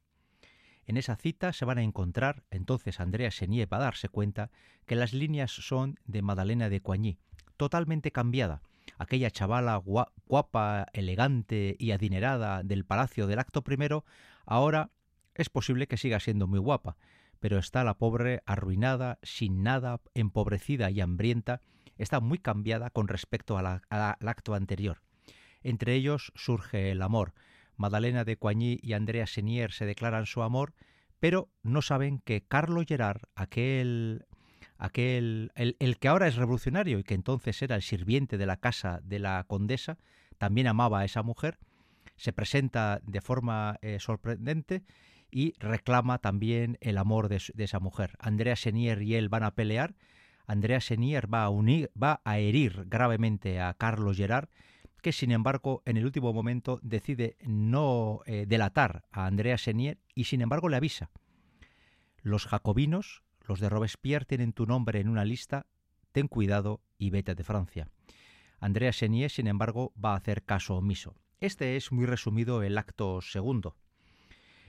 En 0.84 0.96
esa 0.96 1.16
cita 1.16 1.52
se 1.52 1.64
van 1.64 1.78
a 1.78 1.82
encontrar, 1.82 2.44
entonces 2.52 3.00
Andrea 3.00 3.30
Chenier 3.30 3.66
va 3.72 3.78
a 3.78 3.86
darse 3.86 4.08
cuenta 4.08 4.52
que 4.86 4.94
las 4.94 5.12
líneas 5.12 5.50
son 5.50 5.98
de 6.04 6.22
Madalena 6.22 6.68
de 6.68 6.82
Coigny, 6.82 7.18
totalmente 7.56 8.12
cambiada. 8.12 8.62
Aquella 8.96 9.32
chavala 9.32 9.74
guapa, 9.74 10.86
elegante 10.92 11.74
y 11.80 11.90
adinerada 11.90 12.62
del 12.62 12.84
palacio 12.84 13.26
del 13.26 13.40
acto 13.40 13.64
primero, 13.64 14.04
ahora 14.44 14.92
es 15.34 15.50
posible 15.50 15.88
que 15.88 15.96
siga 15.96 16.20
siendo 16.20 16.46
muy 16.46 16.60
guapa, 16.60 16.96
pero 17.46 17.60
está 17.60 17.84
la 17.84 17.94
pobre 17.94 18.42
arruinada, 18.44 19.20
sin 19.22 19.62
nada, 19.62 20.00
empobrecida 20.14 20.90
y 20.90 21.00
hambrienta, 21.00 21.62
está 21.96 22.18
muy 22.18 22.38
cambiada 22.38 22.90
con 22.90 23.06
respecto 23.06 23.56
al 23.56 23.82
acto 23.88 24.54
anterior. 24.54 25.00
Entre 25.62 25.94
ellos 25.94 26.32
surge 26.34 26.90
el 26.90 27.02
amor. 27.02 27.34
Madalena 27.76 28.24
de 28.24 28.36
Coigny 28.36 28.80
y 28.82 28.94
Andrea 28.94 29.28
Senier 29.28 29.70
se 29.70 29.86
declaran 29.86 30.26
su 30.26 30.42
amor, 30.42 30.74
pero 31.20 31.48
no 31.62 31.82
saben 31.82 32.18
que 32.18 32.42
Carlo 32.42 32.82
Gerard, 32.84 33.20
aquel 33.36 34.26
aquel 34.76 35.52
el, 35.54 35.98
que 36.00 36.08
ahora 36.08 36.26
es 36.26 36.34
revolucionario 36.34 36.98
y 36.98 37.04
que 37.04 37.14
entonces 37.14 37.62
era 37.62 37.76
el 37.76 37.82
sirviente 37.82 38.38
de 38.38 38.46
la 38.46 38.56
casa 38.56 38.98
de 39.04 39.20
la 39.20 39.44
condesa, 39.44 39.98
también 40.36 40.66
amaba 40.66 40.98
a 40.98 41.04
esa 41.04 41.22
mujer, 41.22 41.60
se 42.16 42.32
presenta 42.32 43.00
de 43.04 43.20
forma 43.20 43.78
eh, 43.82 44.00
sorprendente 44.00 44.82
y 45.36 45.52
reclama 45.58 46.18
también 46.18 46.78
el 46.80 46.96
amor 46.96 47.28
de, 47.28 47.42
esa 47.58 47.78
mujer. 47.78 48.16
Andrea 48.20 48.56
Senier 48.56 49.02
y 49.02 49.16
él 49.16 49.28
van 49.28 49.42
a 49.42 49.54
pelear. 49.54 49.94
Andrea 50.46 50.80
Senier 50.80 51.30
va 51.30 51.44
a, 51.44 51.50
unir, 51.50 51.90
va 52.02 52.22
a 52.24 52.38
herir 52.38 52.86
gravemente 52.86 53.60
a 53.60 53.74
Carlos 53.74 54.16
Gerard, 54.16 54.48
que 55.02 55.12
sin 55.12 55.32
embargo 55.32 55.82
en 55.84 55.98
el 55.98 56.06
último 56.06 56.32
momento 56.32 56.80
decide 56.82 57.36
no 57.44 58.20
eh, 58.24 58.46
delatar 58.48 59.04
a 59.12 59.26
Andrea 59.26 59.58
Senier 59.58 59.98
y 60.14 60.24
sin 60.24 60.40
embargo 60.40 60.70
le 60.70 60.78
avisa. 60.78 61.10
Los 62.22 62.46
jacobinos, 62.46 63.22
los 63.46 63.60
de 63.60 63.68
Robespierre, 63.68 64.24
tienen 64.24 64.54
tu 64.54 64.64
nombre 64.64 65.00
en 65.00 65.08
una 65.10 65.26
lista, 65.26 65.66
ten 66.12 66.28
cuidado 66.28 66.80
y 66.96 67.10
vete 67.10 67.34
de 67.34 67.44
Francia. 67.44 67.90
Andrea 68.58 68.94
Senier, 68.94 69.30
sin 69.30 69.48
embargo, 69.48 69.92
va 70.02 70.14
a 70.14 70.16
hacer 70.16 70.44
caso 70.44 70.76
omiso. 70.76 71.14
Este 71.40 71.76
es 71.76 71.92
muy 71.92 72.06
resumido 72.06 72.62
el 72.62 72.78
acto 72.78 73.20
segundo. 73.20 73.76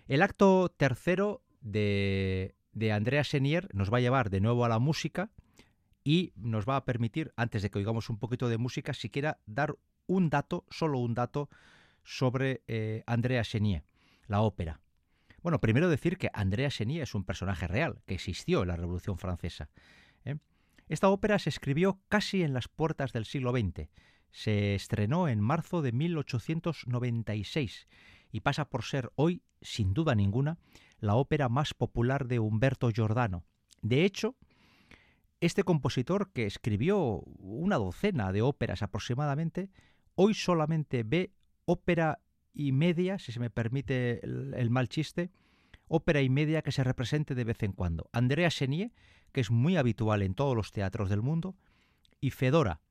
El 0.08 0.22
acto 0.22 0.70
tercero 0.70 1.44
de, 1.60 2.56
de 2.72 2.92
Andrea 2.94 3.24
Senier 3.24 3.68
nos 3.74 3.92
va 3.92 3.98
a 3.98 4.02
llevar 4.02 4.30
de 4.30 4.40
nuevo 4.40 4.64
a 4.64 4.70
la 4.70 4.80
música 4.80 5.32
y 6.04 6.32
nos 6.38 6.66
va 6.66 6.78
a 6.78 6.86
permitir, 6.86 7.34
antes 7.36 7.62
de 7.62 7.70
que 7.70 7.80
oigamos 7.80 8.10
un 8.10 8.18
poquito 8.18 8.48
de 8.48 8.58
música, 8.58 8.94
siquiera 8.94 9.40
dar 9.46 9.76
un 10.06 10.30
dato, 10.30 10.66
solo 10.70 11.00
un 11.00 11.14
dato, 11.14 11.50
sobre 12.06 12.62
eh, 12.68 13.04
Andrea 13.06 13.44
Chenier, 13.44 13.84
la 14.28 14.40
ópera. 14.40 14.80
Bueno, 15.42 15.60
primero 15.60 15.90
decir 15.90 16.18
que 16.18 16.30
Andrea 16.34 16.70
Chenier 16.70 17.04
es 17.04 17.14
un 17.14 17.26
personaje 17.26 17.68
real, 17.68 18.02
que 18.06 18.14
existió 18.14 18.62
en 18.62 18.70
la 18.70 18.78
Revolución 18.78 19.18
Francesa. 19.18 19.70
¿eh? 20.24 20.38
Esta 20.88 21.10
ópera 21.10 21.40
se 21.40 21.50
escribió 21.50 22.00
casi 22.08 22.44
en 22.44 22.54
las 22.54 22.70
puertas 22.70 23.12
del 23.12 23.26
siglo 23.26 23.52
XX. 23.52 23.90
Se 24.32 24.76
estrenó 24.76 25.28
en 25.28 25.42
marzo 25.42 25.82
de 25.82 25.92
1896 25.92 27.88
y 28.38 28.40
pasa 28.40 28.70
por 28.70 28.84
ser 28.84 29.12
hoy, 29.16 29.42
sin 29.64 29.96
duda 29.96 30.14
ninguna, 30.14 30.60
la 31.00 31.16
ópera 31.16 31.50
más 31.50 31.74
popular 31.74 32.28
de 32.28 32.38
Humberto 32.38 32.92
Giordano. 32.92 33.44
De 33.82 34.06
hecho, 34.06 34.36
este 35.42 35.64
compositor, 35.64 36.32
que 36.32 36.46
escribió 36.46 37.00
una 37.40 37.78
docena 37.78 38.32
de 38.32 38.44
óperas 38.44 38.84
aproximadamente, 38.84 39.72
hoy 40.14 40.36
solamente 40.36 41.02
ve 41.02 41.34
ópera 41.66 42.20
y 42.54 42.74
media, 42.74 43.18
si 43.18 43.32
se 43.32 43.40
me 43.40 43.50
permite 43.50 44.24
el, 44.24 44.70
mal 44.70 44.88
chiste, 44.88 45.32
ópera 45.88 46.22
y 46.22 46.30
media 46.30 46.62
que 46.62 46.72
se 46.72 46.84
represente 46.84 47.34
de 47.34 47.44
vez 47.44 47.64
en 47.64 47.72
cuando. 47.72 48.08
Andrea 48.14 48.52
Chenier, 48.52 48.92
que 49.32 49.42
es 49.42 49.50
muy 49.50 49.78
habitual 49.78 50.22
en 50.22 50.36
todos 50.36 50.56
los 50.56 50.72
teatros 50.72 51.10
del 51.10 51.24
mundo, 51.24 51.56
y 52.22 52.30
Fedora, 52.30 52.82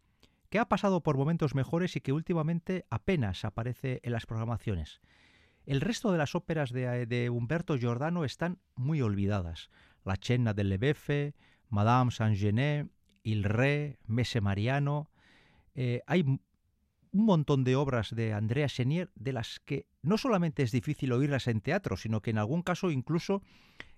que 0.50 0.58
ha 0.58 0.68
pasado 0.68 1.04
por 1.04 1.16
momentos 1.16 1.54
mejores 1.54 1.94
y 1.94 2.00
que 2.00 2.12
últimamente 2.12 2.84
apenas 2.90 3.44
aparece 3.44 4.00
en 4.02 4.10
las 4.10 4.26
programaciones. 4.26 5.00
El 5.66 5.80
resto 5.80 6.12
de 6.12 6.18
las 6.18 6.36
óperas 6.36 6.70
de, 6.70 7.28
Humberto 7.28 7.76
Giordano 7.76 8.24
están 8.24 8.60
muy 8.76 9.02
olvidadas. 9.02 9.68
La 10.04 10.16
Cena 10.16 10.54
del 10.54 10.68
Lebefe, 10.68 11.34
Madame 11.68 12.12
Saint-Genet, 12.12 12.88
Il 13.24 13.42
Re, 13.42 13.98
Messe 14.06 14.40
Mariano. 14.40 15.10
Eh, 15.74 16.02
hay 16.06 16.22
un 16.22 16.40
montón 17.12 17.64
de 17.64 17.74
obras 17.74 18.14
de 18.14 18.32
Andrea 18.32 18.68
Chenier 18.68 19.10
de 19.16 19.32
las 19.32 19.58
que 19.58 19.88
no 20.02 20.18
solamente 20.18 20.62
es 20.62 20.70
difícil 20.70 21.12
oírlas 21.12 21.48
en 21.48 21.60
teatro, 21.60 21.96
sino 21.96 22.22
que 22.22 22.30
en 22.30 22.38
algún 22.38 22.62
caso 22.62 22.92
incluso 22.92 23.42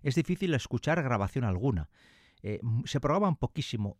es 0.02 0.14
difícil 0.14 0.54
escuchar 0.54 1.02
grabación 1.02 1.44
alguna. 1.44 1.90
Eh, 2.42 2.60
se 2.86 2.98
programan 2.98 3.36
poquísimo. 3.36 3.98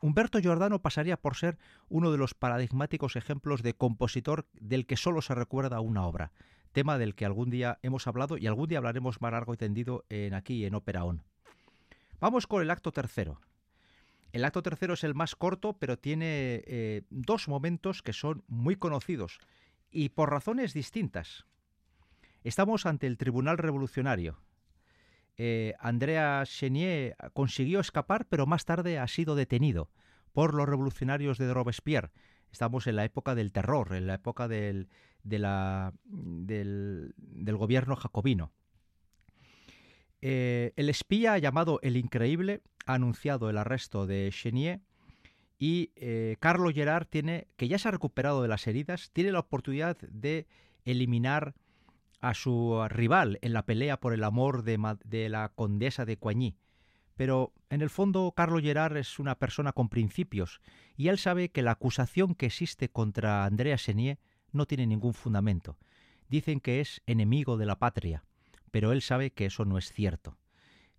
Humberto 0.00 0.40
Giordano 0.40 0.82
pasaría 0.82 1.16
por 1.16 1.36
ser 1.36 1.58
uno 1.88 2.10
de 2.10 2.18
los 2.18 2.34
paradigmáticos 2.34 3.14
ejemplos 3.14 3.62
de 3.62 3.74
compositor 3.74 4.48
del 4.54 4.84
que 4.84 4.96
solo 4.96 5.22
se 5.22 5.36
recuerda 5.36 5.78
una 5.78 6.04
obra 6.06 6.32
tema 6.72 6.98
del 6.98 7.14
que 7.14 7.24
algún 7.24 7.50
día 7.50 7.78
hemos 7.82 8.06
hablado 8.06 8.36
y 8.38 8.46
algún 8.46 8.68
día 8.68 8.78
hablaremos 8.78 9.20
más 9.20 9.32
largo 9.32 9.54
y 9.54 9.56
tendido 9.56 10.04
en 10.08 10.34
aquí 10.34 10.64
en 10.64 10.74
Ópera 10.74 11.04
On. 11.04 11.22
Vamos 12.20 12.46
con 12.46 12.62
el 12.62 12.70
acto 12.70 12.92
tercero. 12.92 13.40
El 14.32 14.44
acto 14.44 14.62
tercero 14.62 14.94
es 14.94 15.04
el 15.04 15.14
más 15.14 15.36
corto, 15.36 15.74
pero 15.78 15.98
tiene 15.98 16.62
eh, 16.66 17.02
dos 17.10 17.48
momentos 17.48 18.02
que 18.02 18.12
son 18.12 18.44
muy 18.48 18.76
conocidos 18.76 19.38
y 19.90 20.08
por 20.08 20.30
razones 20.30 20.72
distintas. 20.72 21.44
Estamos 22.42 22.86
ante 22.86 23.06
el 23.06 23.18
Tribunal 23.18 23.58
Revolucionario. 23.58 24.38
Eh, 25.36 25.74
Andrea 25.78 26.42
Chenier 26.46 27.16
consiguió 27.34 27.80
escapar, 27.80 28.26
pero 28.26 28.46
más 28.46 28.64
tarde 28.64 28.98
ha 28.98 29.06
sido 29.06 29.34
detenido 29.34 29.90
por 30.32 30.54
los 30.54 30.68
revolucionarios 30.68 31.38
de 31.38 31.52
Robespierre. 31.52 32.10
Estamos 32.50 32.86
en 32.86 32.96
la 32.96 33.04
época 33.04 33.34
del 33.34 33.52
terror, 33.52 33.94
en 33.94 34.06
la 34.06 34.14
época 34.14 34.48
del, 34.48 34.88
de 35.22 35.38
la, 35.38 35.92
del, 36.04 37.14
gobierno 37.56 37.96
jacobino. 37.96 38.52
Eh, 40.20 40.72
el 40.76 40.88
espía 40.88 41.38
llamado 41.38 41.80
El 41.82 41.96
Increíble 41.96 42.62
ha 42.86 42.94
anunciado 42.94 43.50
el 43.50 43.58
arresto 43.58 44.06
de 44.06 44.30
Chenier 44.32 44.80
y 45.58 45.92
eh, 45.96 46.36
Carlos 46.40 46.74
Gerard 46.74 47.06
tiene, 47.06 47.48
que 47.56 47.68
ya 47.68 47.78
se 47.78 47.88
ha 47.88 47.92
recuperado 47.92 48.42
de 48.42 48.48
las 48.48 48.66
heridas, 48.66 49.10
tiene 49.12 49.32
la 49.32 49.40
oportunidad 49.40 49.96
de 49.98 50.46
eliminar 50.84 51.54
a 52.20 52.34
su 52.34 52.80
rival 52.88 53.38
en 53.42 53.52
la 53.52 53.66
pelea 53.66 53.98
por 53.98 54.12
el 54.12 54.24
amor 54.24 54.62
de, 54.62 54.78
de 55.04 55.28
la 55.28 55.50
condesa 55.50 56.04
de 56.04 56.16
Coigny. 56.16 56.56
Pero 57.16 57.52
en 57.68 57.82
el 57.82 57.90
fondo 57.90 58.32
Carlos 58.34 58.62
Gerard 58.62 58.96
es 58.96 59.18
una 59.18 59.38
persona 59.38 59.72
con 59.72 59.88
principios 59.88 60.60
y 60.96 61.08
él 61.08 61.18
sabe 61.18 61.50
que 61.50 61.62
la 61.62 61.72
acusación 61.72 62.34
que 62.34 62.46
existe 62.46 62.88
contra 62.88 63.44
Andrea 63.44 63.76
Chenier 63.76 64.18
no 64.52 64.66
tiene 64.66 64.86
ningún 64.86 65.14
fundamento. 65.14 65.76
Dicen 66.28 66.60
que 66.60 66.80
es 66.80 67.02
enemigo 67.06 67.56
de 67.56 67.66
la 67.66 67.78
patria, 67.78 68.24
pero 68.70 68.92
él 68.92 69.02
sabe 69.02 69.32
que 69.32 69.46
eso 69.46 69.64
no 69.64 69.78
es 69.78 69.92
cierto. 69.92 70.38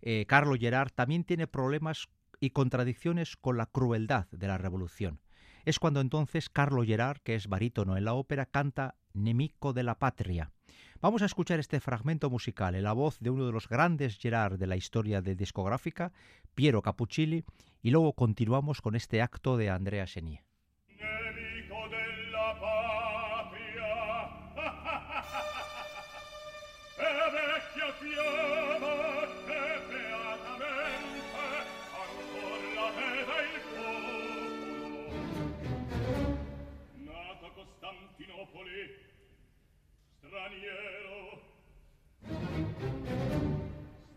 Eh, 0.01 0.25
Carlo 0.27 0.55
Gerard 0.55 0.91
también 0.91 1.23
tiene 1.23 1.47
problemas 1.47 2.09
y 2.39 2.49
contradicciones 2.49 3.37
con 3.37 3.57
la 3.57 3.67
crueldad 3.67 4.27
de 4.31 4.47
la 4.47 4.57
revolución. 4.57 5.21
Es 5.65 5.79
cuando 5.79 6.01
entonces 6.01 6.49
Carlo 6.49 6.83
Gerard, 6.83 7.19
que 7.21 7.35
es 7.35 7.47
barítono 7.47 7.95
en 7.95 8.05
la 8.05 8.13
ópera, 8.13 8.45
canta 8.45 8.95
Nemico 9.13 9.71
de 9.71 9.83
la 9.83 9.97
patria. 9.97 10.51
Vamos 11.01 11.21
a 11.21 11.25
escuchar 11.25 11.59
este 11.59 11.79
fragmento 11.79 12.29
musical 12.29 12.75
en 12.75 12.83
la 12.83 12.93
voz 12.93 13.19
de 13.19 13.29
uno 13.29 13.45
de 13.45 13.51
los 13.51 13.69
grandes 13.69 14.17
Gerard 14.17 14.57
de 14.57 14.67
la 14.67 14.75
historia 14.75 15.21
de 15.21 15.35
discográfica, 15.35 16.11
Piero 16.53 16.81
Capuccilli, 16.81 17.45
y 17.81 17.91
luego 17.91 18.13
continuamos 18.13 18.81
con 18.81 18.95
este 18.95 19.21
acto 19.21 19.57
de 19.57 19.69
Andrea 19.69 20.05
Chenier. 20.05 20.43
straniero 40.33 41.37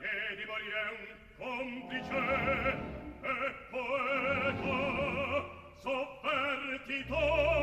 che 0.00 0.14
di 0.36 0.44
morire 0.48 0.84
un 0.96 1.12
complice 1.36 2.22
e 3.20 3.36
poeta 3.70 4.80
soffertitore 5.76 7.57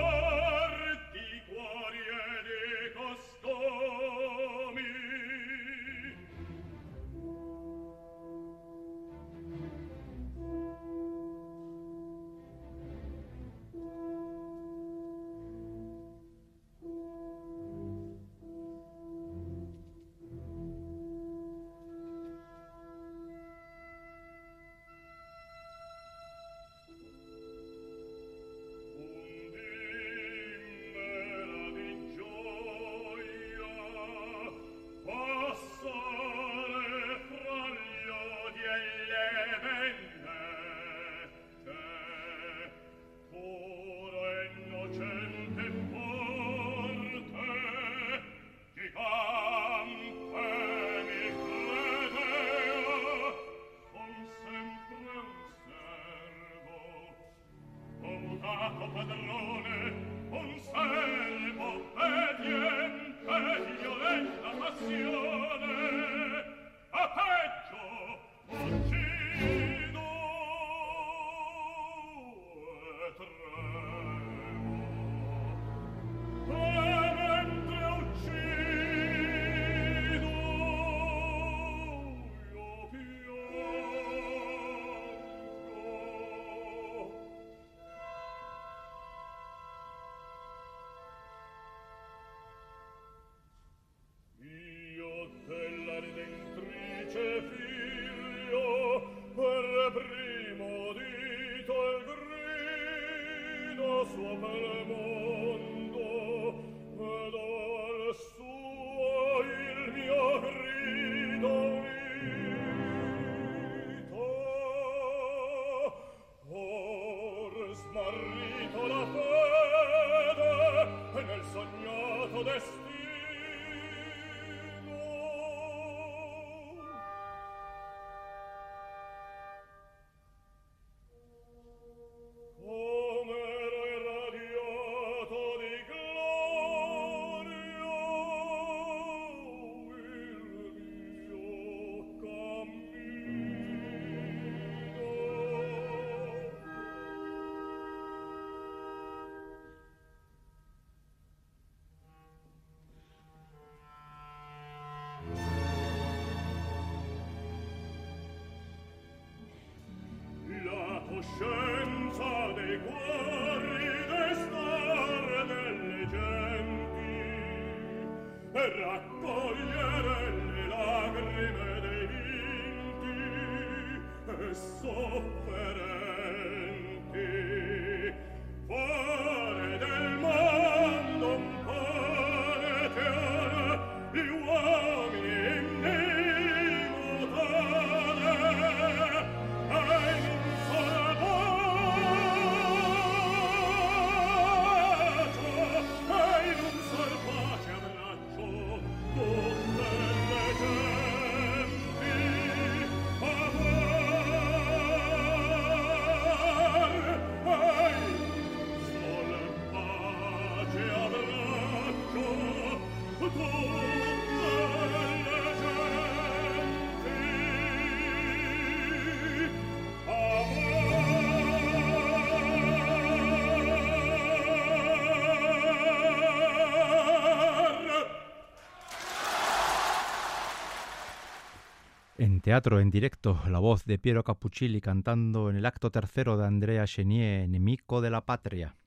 teatro 232.46 232.80
en 232.80 232.92
directo, 232.92 233.42
la 233.50 233.60
voz 233.60 233.84
de 233.84 234.00
Piero 234.00 234.24
Capuccilli 234.24 234.80
cantando 234.80 235.50
en 235.50 235.58
el 235.58 235.66
acto 235.66 235.92
tercero 235.92 236.38
de 236.38 236.46
Andrea 236.46 236.86
Chenier, 236.86 237.42
enemigo 237.42 238.02
de 238.02 238.10
la 238.10 238.26
patria. 238.26 238.78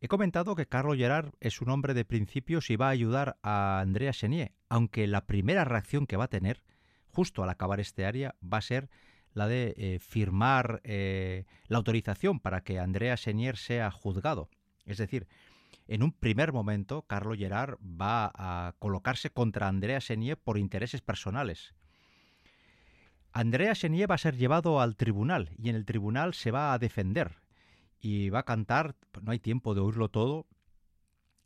He 0.00 0.08
comentado 0.08 0.56
que 0.56 0.66
Carlo 0.66 0.94
Gerard 0.94 1.32
es 1.40 1.60
un 1.60 1.68
hombre 1.68 1.94
de 1.94 2.04
principios 2.04 2.70
y 2.70 2.76
va 2.76 2.86
a 2.86 2.90
ayudar 2.90 3.38
a 3.42 3.80
Andrea 3.80 4.12
Chenier, 4.12 4.52
aunque 4.68 5.06
la 5.06 5.26
primera 5.26 5.64
reacción 5.64 6.06
que 6.06 6.16
va 6.16 6.24
a 6.24 6.28
tener, 6.28 6.64
justo 7.06 7.42
al 7.42 7.50
acabar 7.50 7.78
este 7.78 8.04
área, 8.04 8.34
va 8.42 8.58
a 8.58 8.62
ser 8.62 8.88
la 9.32 9.46
de 9.46 9.74
eh, 9.76 9.98
firmar 10.00 10.80
eh, 10.82 11.44
la 11.68 11.76
autorización 11.76 12.40
para 12.40 12.62
que 12.62 12.80
Andrea 12.80 13.16
Chenier 13.16 13.58
sea 13.58 13.90
juzgado. 13.90 14.48
Es 14.86 14.98
decir, 14.98 15.28
en 15.86 16.02
un 16.02 16.12
primer 16.12 16.52
momento, 16.52 17.02
Carlo 17.02 17.36
Gerard 17.36 17.78
va 17.80 18.32
a 18.34 18.74
colocarse 18.80 19.30
contra 19.30 19.68
Andrea 19.68 20.00
Chenier 20.00 20.36
por 20.36 20.58
intereses 20.58 21.00
personales. 21.00 21.74
Andrea 23.32 23.74
Chenier 23.74 24.10
va 24.10 24.16
a 24.16 24.18
ser 24.18 24.36
llevado 24.36 24.80
al 24.80 24.96
tribunal 24.96 25.50
y 25.56 25.68
en 25.68 25.76
el 25.76 25.84
tribunal 25.84 26.34
se 26.34 26.50
va 26.50 26.72
a 26.72 26.78
defender 26.78 27.36
y 28.00 28.30
va 28.30 28.40
a 28.40 28.44
cantar, 28.44 28.96
no 29.22 29.30
hay 29.30 29.38
tiempo 29.38 29.74
de 29.74 29.80
oírlo 29.80 30.08
todo. 30.08 30.46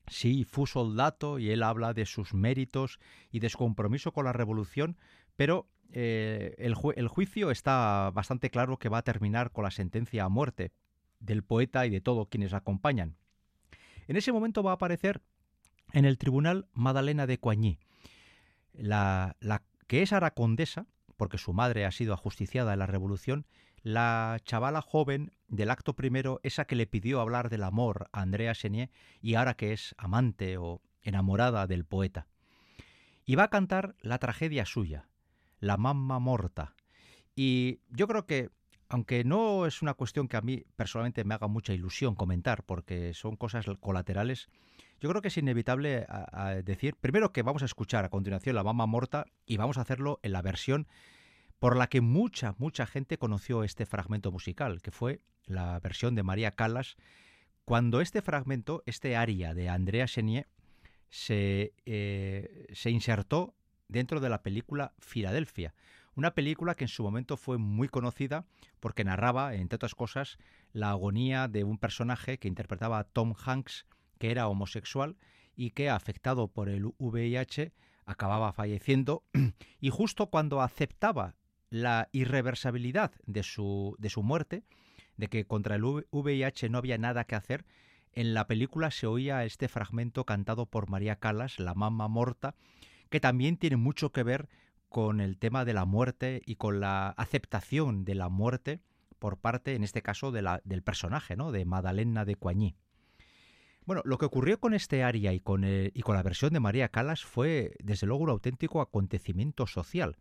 Sí, 0.07 0.45
fue 0.45 0.67
soldato 0.67 1.39
y 1.39 1.51
él 1.51 1.63
habla 1.63 1.95
de 1.95 2.07
sus 2.07 2.35
méritos 2.35 3.01
y 3.31 3.41
de 3.41 3.49
su 3.49 3.59
compromiso 3.59 4.13
con 4.13 4.27
la 4.27 4.33
revolución, 4.33 4.97
pero 5.37 5.67
eh, 5.93 6.55
el, 6.59 6.75
juicio 6.75 7.51
está 7.51 8.11
bastante 8.13 8.51
claro 8.51 8.79
que 8.79 8.89
va 8.89 8.99
a 8.99 9.03
terminar 9.03 9.51
con 9.51 9.65
la 9.65 9.71
sentencia 9.71 10.25
a 10.25 10.29
muerte 10.29 10.73
del 11.21 11.43
poeta 11.43 11.87
y 11.87 11.91
de 11.91 12.01
todos 12.01 12.29
quienes 12.29 12.53
acompañan. 12.53 13.17
En 14.07 14.17
ese 14.17 14.33
momento 14.33 14.63
va 14.63 14.73
a 14.73 14.75
aparecer 14.75 15.23
en 15.93 16.05
el 16.05 16.19
tribunal 16.19 16.67
Madalena 16.73 17.27
de 17.27 17.39
Coigny, 17.39 17.79
la, 18.75 19.37
la 19.41 19.63
que 19.87 20.03
es 20.03 20.13
aracondesa 20.13 20.87
porque 21.17 21.39
su 21.39 21.53
madre 21.53 21.85
ha 21.85 21.91
sido 21.91 22.15
ajusticiada 22.15 22.73
en 22.73 22.79
la 22.79 22.87
Revolución, 22.87 23.47
la 23.83 24.39
chavala 24.45 24.81
joven 24.81 25.33
del 25.49 25.71
acto 25.71 25.95
primero, 25.95 26.41
esa 26.43 26.65
que 26.65 26.75
le 26.75 26.87
pidió 26.87 27.21
hablar 27.21 27.51
del 27.51 27.63
amor 27.63 28.09
a 28.13 28.23
Andrea 28.23 28.55
Chenier 28.55 28.91
y 29.21 29.35
ahora 29.35 29.55
que 29.55 29.73
es 29.73 29.95
amante 29.99 30.57
o 30.57 30.81
enamorada 31.03 31.67
del 31.67 31.85
poeta. 31.85 32.27
Y 33.27 33.37
va 33.37 33.45
a 33.45 33.51
cantar 33.51 33.95
la 34.01 34.19
tragedia 34.19 34.67
suya, 34.67 35.09
La 35.61 35.77
mamma 35.77 36.19
morta. 36.19 36.75
Y 37.37 37.81
yo 37.89 38.07
creo 38.07 38.27
que, 38.27 38.51
aunque 38.89 39.25
no 39.25 39.67
es 39.67 39.83
una 39.83 39.95
cuestión 39.95 40.29
que 40.29 40.37
a 40.37 40.43
mí 40.43 40.65
personalmente 40.77 41.25
me 41.25 41.35
haga 41.35 41.47
mucha 41.47 41.73
ilusión 41.73 42.15
comentar, 42.15 42.65
porque 42.65 43.15
son 43.15 43.37
cosas 43.37 43.67
colaterales, 43.81 44.49
yo 45.05 45.11
creo 45.11 45.21
que 45.21 45.29
es 45.29 45.37
inevitable 45.37 46.07
decir, 46.65 46.97
primero 46.97 47.31
que 47.31 47.43
vamos 47.43 47.61
a 47.61 47.67
escuchar 47.67 48.07
a 48.07 48.09
continuación 48.09 48.57
La 48.57 48.63
Mama 48.63 48.87
Morta 48.87 49.27
y 49.45 49.59
vamos 49.59 49.77
a 49.77 49.83
hacerlo 49.83 50.19
en 50.23 50.33
la 50.33 50.41
versión 50.41 50.89
por 51.59 51.77
la 51.77 51.89
que 51.89 52.01
mucha, 52.01 52.55
mucha 52.57 52.87
gente 52.87 53.19
conoció 53.19 53.65
este 53.65 53.85
fragmento 53.85 54.33
musical, 54.33 54.81
que 54.81 54.91
fue 54.91 55.21
la 55.45 55.79
versión 55.81 56.15
de 56.15 56.23
María 56.23 56.53
Callas, 56.53 56.97
cuando 57.67 58.01
este 58.01 58.23
fragmento, 58.23 58.83
este 58.87 59.15
aria 59.15 59.53
de 59.53 59.69
Andrea 59.69 60.07
Chenier, 60.07 60.49
se, 61.11 61.75
eh, 61.85 62.67
se 62.73 62.89
insertó 62.89 63.55
dentro 63.89 64.21
de 64.21 64.31
la 64.31 64.43
película 64.43 64.95
Filadelfia, 65.01 65.75
una 66.15 66.33
película 66.33 66.77
que 66.77 66.85
en 66.85 66.89
su 66.89 67.03
momento 67.03 67.37
fue 67.37 67.59
muy 67.59 67.89
conocida 67.89 68.47
porque 68.81 69.05
narraba, 69.05 69.55
entre 69.55 69.77
otras 69.77 69.95
cosas, 69.95 70.39
la 70.73 70.89
agonía 70.89 71.47
de 71.47 71.63
un 71.63 71.77
personaje 71.77 72.39
que 72.39 72.49
interpretaba 72.49 73.01
a 73.01 73.05
Tom 73.05 73.35
Hanks 73.45 73.85
que 74.19 74.31
era 74.31 74.49
homosexual 74.49 75.17
y 75.57 75.71
que, 75.71 75.91
afectado 75.91 76.49
por 76.49 76.69
el 76.69 76.93
VIH, 76.99 77.73
acababa 78.07 78.53
falleciendo 78.53 79.25
y 79.81 79.91
justo 79.91 80.31
cuando 80.31 80.61
aceptaba 80.61 81.37
la 81.71 82.09
irreversibilidad 82.13 83.13
de 83.27 83.43
su, 83.43 83.97
de 83.99 84.11
su 84.11 84.23
muerte, 84.23 84.63
de 85.17 85.29
que 85.29 85.47
contra 85.47 85.77
el 85.77 85.85
VIH 85.85 86.69
no 86.69 86.79
había 86.79 86.99
nada 86.99 87.25
que 87.25 87.35
hacer, 87.35 87.65
en 88.13 88.35
la 88.35 88.47
película 88.47 88.91
se 88.91 89.07
oía 89.07 89.45
este 89.45 89.69
fragmento 89.69 90.25
cantado 90.25 90.67
por 90.67 90.89
María 90.89 91.17
Calas, 91.17 91.59
La 91.59 91.75
Mamma 91.75 92.07
Morta, 92.07 92.55
que 93.11 93.21
también 93.21 93.57
tiene 93.57 93.77
mucho 93.77 94.13
que 94.13 94.23
ver 94.23 94.49
con 94.89 95.21
el 95.21 95.39
tema 95.39 95.65
de 95.65 95.75
la 95.75 95.85
muerte 95.85 96.43
y 96.47 96.55
con 96.55 96.79
la 96.79 97.09
aceptación 97.11 98.05
de 98.05 98.15
la 98.15 98.29
muerte 98.29 98.81
por 99.19 99.39
parte, 99.39 99.75
en 99.75 99.83
este 99.83 100.03
caso, 100.03 100.31
de 100.31 100.43
la, 100.43 100.61
del 100.65 100.83
personaje, 100.83 101.35
¿no? 101.35 101.51
de 101.51 101.65
Madalena 101.65 102.25
de 102.25 102.37
Coigny. 102.37 102.77
Bueno, 103.87 104.01
lo 104.05 104.17
que 104.17 104.25
ocurrió 104.25 104.59
con 104.59 104.73
este 104.73 105.03
aria 105.03 105.33
y 105.33 105.41
con, 105.41 105.65
y 105.65 106.01
con 106.01 106.17
la 106.17 106.23
versión 106.23 106.53
de 106.53 106.61
María 106.61 106.89
Calas 106.89 107.25
fue, 107.25 107.73
desde 107.83 108.07
luego, 108.07 108.25
un 108.25 108.31
auténtico 108.31 108.81
acontecimiento 108.81 109.67
social. 109.67 110.17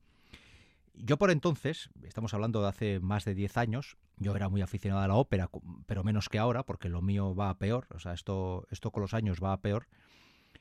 Yo 0.96 1.18
por 1.18 1.32
entonces, 1.32 1.90
estamos 2.04 2.34
hablando 2.34 2.62
de 2.62 2.68
hace 2.68 3.00
más 3.00 3.26
de 3.26 3.34
10 3.34 3.58
años, 3.58 3.98
yo 4.18 4.36
era 4.36 4.50
muy 4.50 4.62
aficionado 4.62 5.02
a 5.02 5.08
la 5.08 5.16
ópera, 5.16 5.50
pero 5.88 6.04
menos 6.04 6.30
que 6.30 6.40
ahora, 6.40 6.64
porque 6.64 6.90
lo 6.90 7.02
mío 7.02 7.34
va 7.36 7.50
a 7.50 7.58
peor, 7.58 7.88
o 7.96 8.00
sea, 8.00 8.14
esto, 8.14 8.68
esto 8.70 8.92
con 8.92 9.02
los 9.02 9.14
años 9.14 9.40
va 9.42 9.54
a 9.54 9.62
peor. 9.62 9.88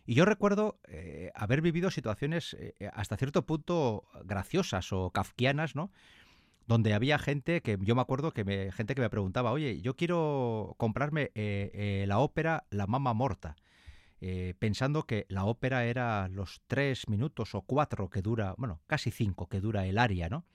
Y 0.07 0.15
yo 0.15 0.25
recuerdo 0.25 0.81
eh, 0.89 1.31
haber 1.35 1.61
vivido 1.61 1.91
situaciones 1.91 2.55
eh, 2.59 2.75
hasta 2.95 3.17
cierto 3.17 3.45
punto 3.45 4.05
graciosas 4.25 4.93
o 4.93 5.11
kafkianas, 5.11 5.77
¿no? 5.77 5.91
Donde 6.73 6.95
había 6.95 7.19
gente 7.19 7.61
que 7.61 7.77
yo 7.83 7.95
me 7.95 8.01
acuerdo 8.01 8.33
que 8.33 8.45
me, 8.45 8.73
gente 8.73 8.95
que 8.95 9.03
me 9.03 9.11
preguntaba, 9.11 9.53
oye, 9.53 9.83
yo 9.83 9.95
quiero 9.95 10.75
comprarme 10.79 11.31
eh, 11.35 11.71
eh, 11.75 12.05
la 12.09 12.19
ópera 12.19 12.65
La 12.71 12.87
Mama 12.87 13.13
Morta, 13.13 13.57
eh, 14.23 14.55
pensando 14.59 15.03
que 15.03 15.27
la 15.29 15.45
ópera 15.45 15.85
era 15.85 16.29
los 16.29 16.63
tres 16.69 17.11
minutos 17.11 17.55
o 17.55 17.61
cuatro 17.61 18.09
que 18.09 18.23
dura, 18.23 18.55
bueno, 18.57 18.81
casi 18.87 19.11
cinco 19.11 19.49
que 19.49 19.61
dura 19.61 19.85
el 19.87 19.99
aria, 19.99 20.31
¿no? 20.31 20.47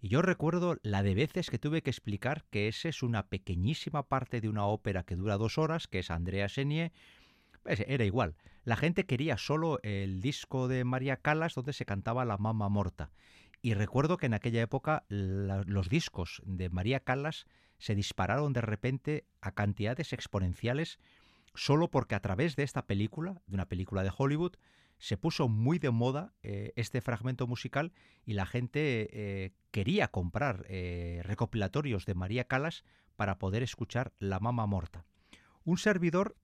Y 0.00 0.08
yo 0.08 0.22
recuerdo 0.22 0.76
la 0.82 1.02
de 1.02 1.14
veces 1.14 1.50
que 1.50 1.58
tuve 1.58 1.82
que 1.82 1.90
explicar 1.90 2.44
que 2.50 2.68
esa 2.68 2.88
es 2.88 3.02
una 3.02 3.26
pequeñísima 3.26 4.04
parte 4.04 4.40
de 4.40 4.48
una 4.48 4.66
ópera 4.66 5.02
que 5.02 5.16
dura 5.16 5.36
dos 5.36 5.58
horas, 5.58 5.88
que 5.88 5.98
es 5.98 6.10
Andrea 6.10 6.48
Chenier. 6.48 6.92
Pues 7.64 7.80
era 7.86 8.04
igual. 8.04 8.36
La 8.64 8.76
gente 8.76 9.04
quería 9.04 9.36
solo 9.36 9.78
el 9.82 10.22
disco 10.22 10.68
de 10.68 10.84
María 10.84 11.16
Calas 11.16 11.54
donde 11.54 11.74
se 11.74 11.84
cantaba 11.84 12.24
La 12.24 12.38
Mama 12.38 12.70
Morta. 12.70 13.10
Y 13.62 13.74
recuerdo 13.74 14.16
que 14.16 14.26
en 14.26 14.34
aquella 14.34 14.62
época 14.62 15.04
los 15.08 15.88
discos 15.88 16.42
de 16.46 16.70
María 16.70 17.00
Callas 17.00 17.46
se 17.78 17.94
dispararon 17.94 18.52
de 18.52 18.62
repente 18.62 19.26
a 19.40 19.52
cantidades 19.52 20.12
exponenciales 20.12 20.98
solo 21.54 21.90
porque 21.90 22.14
a 22.14 22.20
través 22.20 22.56
de 22.56 22.62
esta 22.62 22.86
película, 22.86 23.42
de 23.46 23.54
una 23.54 23.68
película 23.68 24.02
de 24.02 24.12
Hollywood, 24.16 24.54
se 24.98 25.16
puso 25.16 25.48
muy 25.48 25.78
de 25.78 25.90
moda 25.90 26.34
eh, 26.42 26.72
este 26.76 27.00
fragmento 27.00 27.46
musical 27.46 27.92
y 28.24 28.34
la 28.34 28.46
gente 28.46 29.08
eh, 29.12 29.52
quería 29.70 30.08
comprar 30.08 30.66
eh, 30.68 31.22
recopilatorios 31.24 32.04
de 32.04 32.14
María 32.14 32.44
Callas 32.44 32.84
para 33.16 33.38
poder 33.38 33.62
escuchar 33.62 34.12
La 34.18 34.40
Mama 34.40 34.66
Morta. 34.66 35.06
Un 35.64 35.78
servidor 35.78 36.36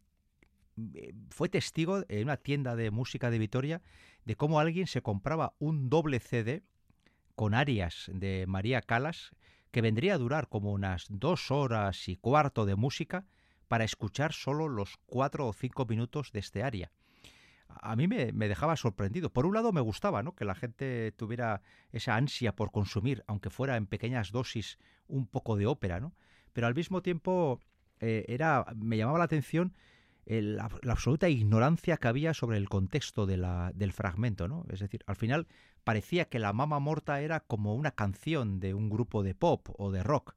fue 1.31 1.49
testigo 1.49 2.05
en 2.09 2.25
una 2.25 2.37
tienda 2.37 2.77
de 2.77 2.91
música 2.91 3.31
de 3.31 3.39
Vitoria 3.39 3.83
de 4.25 4.37
cómo 4.37 4.59
alguien 4.61 4.87
se 4.87 5.03
compraba 5.03 5.55
un 5.59 5.89
doble 5.89 6.21
CD 6.21 6.65
con 7.37 7.55
arias 7.55 8.11
de 8.13 8.47
María 8.49 8.83
Calas, 8.83 9.31
que 9.71 9.83
vendría 9.83 10.15
a 10.15 10.19
durar 10.19 10.49
como 10.49 10.73
unas 10.73 11.07
dos 11.09 11.51
horas 11.51 12.09
y 12.09 12.17
cuarto 12.17 12.67
de 12.67 12.77
música 12.77 13.27
para 13.69 13.85
escuchar 13.85 14.33
solo 14.33 14.69
los 14.69 14.97
cuatro 15.07 15.47
o 15.47 15.53
cinco 15.53 15.85
minutos 15.85 16.33
de 16.33 16.41
este 16.41 16.63
aria. 16.63 16.91
A 17.69 17.95
mí 17.95 18.09
me, 18.09 18.33
dejaba 18.33 18.77
sorprendido. 18.77 19.33
Por 19.33 19.45
un 19.45 19.55
lado 19.55 19.73
me 19.73 19.81
gustaba 19.81 20.23
¿no? 20.23 20.35
que 20.35 20.45
la 20.45 20.55
gente 20.55 21.13
tuviera 21.13 21.63
esa 21.93 22.17
ansia 22.17 22.55
por 22.55 22.71
consumir, 22.71 23.23
aunque 23.27 23.51
fuera 23.51 23.77
en 23.77 23.87
pequeñas 23.87 24.33
dosis, 24.33 24.79
un 25.09 25.27
poco 25.27 25.57
de 25.57 25.67
ópera, 25.67 26.01
¿no? 26.01 26.15
pero 26.53 26.67
al 26.67 26.75
mismo 26.75 27.03
tiempo 27.03 27.61
eh, 28.01 28.25
era, 28.29 28.65
me 28.77 28.97
llamaba 28.97 29.19
la 29.19 29.25
atención 29.25 29.75
la, 30.27 30.69
absoluta 30.89 31.29
ignorancia 31.29 31.97
que 31.97 32.09
había 32.09 32.35
sobre 32.35 32.59
el 32.59 32.69
contexto 32.69 33.27
del 33.27 33.93
fragmento, 33.93 34.49
¿no? 34.49 34.67
Es 34.71 34.81
decir, 34.81 35.05
al 35.07 35.17
final 35.17 35.47
parecía 35.85 36.27
que 36.27 36.39
la 36.39 36.53
Mama 36.53 36.81
Morta 36.81 37.21
era 37.21 37.41
como 37.41 37.75
una 37.75 37.93
canción 37.93 38.59
de 38.59 38.75
un 38.75 38.91
grupo 38.91 39.23
de 39.23 39.35
pop 39.35 39.69
o 39.79 39.93
de 39.93 40.03
rock, 40.03 40.35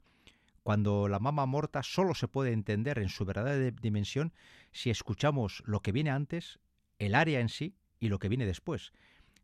cuando 0.62 1.08
la 1.08 1.18
Mama 1.18 1.46
Morta 1.46 1.82
solo 1.82 2.14
se 2.14 2.28
puede 2.28 2.52
entender 2.52 2.98
en 2.98 3.08
su 3.08 3.24
verdadera 3.24 3.76
dimensión 3.82 4.32
si 4.72 4.90
escuchamos 4.90 5.62
lo 5.66 5.80
que 5.80 5.92
viene 5.92 6.10
antes, 6.10 6.60
el 6.98 7.14
área 7.14 7.40
en 7.40 7.48
sí 7.48 7.74
y 7.98 8.08
lo 8.08 8.18
que 8.18 8.28
viene 8.28 8.46
después. 8.46 8.92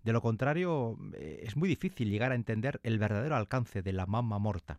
De 0.05 0.13
lo 0.13 0.23
contrario, 0.23 0.97
eh, 1.15 1.41
es 1.43 1.57
muy 1.57 1.69
difícil 1.69 2.09
llegar 2.09 2.31
a 2.31 2.37
entender 2.37 2.81
el 2.85 2.99
verdadero 2.99 3.35
alcance 3.35 3.83
de 3.83 3.93
la 3.93 4.07
Mama 4.07 4.39
Morta. 4.39 4.79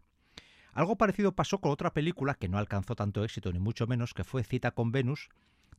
Algo 0.71 0.95
parecido 0.95 1.34
pasó 1.34 1.60
con 1.60 1.71
otra 1.71 1.91
película 1.91 2.36
que 2.36 2.47
no 2.47 2.58
alcanzó 2.58 2.95
tanto 2.95 3.23
éxito 3.25 3.51
ni 3.51 3.60
mucho 3.60 3.88
menos, 3.88 4.13
que 4.13 4.23
fue 4.23 4.43
Cita 4.43 4.71
con 4.71 4.91
Venus, 4.91 5.27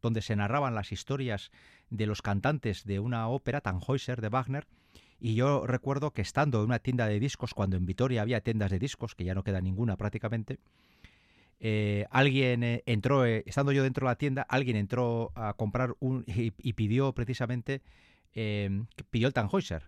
donde 0.02 0.22
se 0.22 0.36
narraban 0.36 0.74
las 0.74 0.92
historias 0.92 1.50
de 1.90 2.06
los 2.06 2.22
cantantes 2.22 2.84
de 2.84 3.00
una 3.00 3.28
ópera, 3.28 3.60
Tannhäuser 3.60 4.20
de 4.20 4.28
Wagner, 4.28 4.66
y 5.20 5.34
yo 5.34 5.66
recuerdo 5.66 6.12
que 6.12 6.22
estando 6.22 6.58
en 6.58 6.66
una 6.66 6.78
tienda 6.78 7.06
de 7.06 7.18
discos, 7.18 7.54
cuando 7.54 7.76
en 7.76 7.86
Vitoria 7.86 8.22
había 8.22 8.40
tiendas 8.40 8.70
de 8.70 8.78
discos, 8.78 9.14
que 9.14 9.24
ya 9.24 9.34
no 9.34 9.42
queda 9.42 9.60
ninguna 9.60 9.96
prácticamente, 9.96 10.58
eh, 11.60 12.06
alguien 12.10 12.62
eh, 12.62 12.82
entró, 12.86 13.26
eh, 13.26 13.42
estando 13.46 13.72
yo 13.72 13.82
dentro 13.82 14.06
de 14.06 14.10
la 14.12 14.18
tienda, 14.18 14.42
alguien 14.42 14.76
entró 14.76 15.32
a 15.34 15.54
comprar 15.54 15.94
un 15.98 16.24
y, 16.26 16.72
pidió 16.74 17.12
precisamente, 17.12 17.82
pidió 18.32 19.26
el 19.26 19.34
Tannhäuser. 19.34 19.84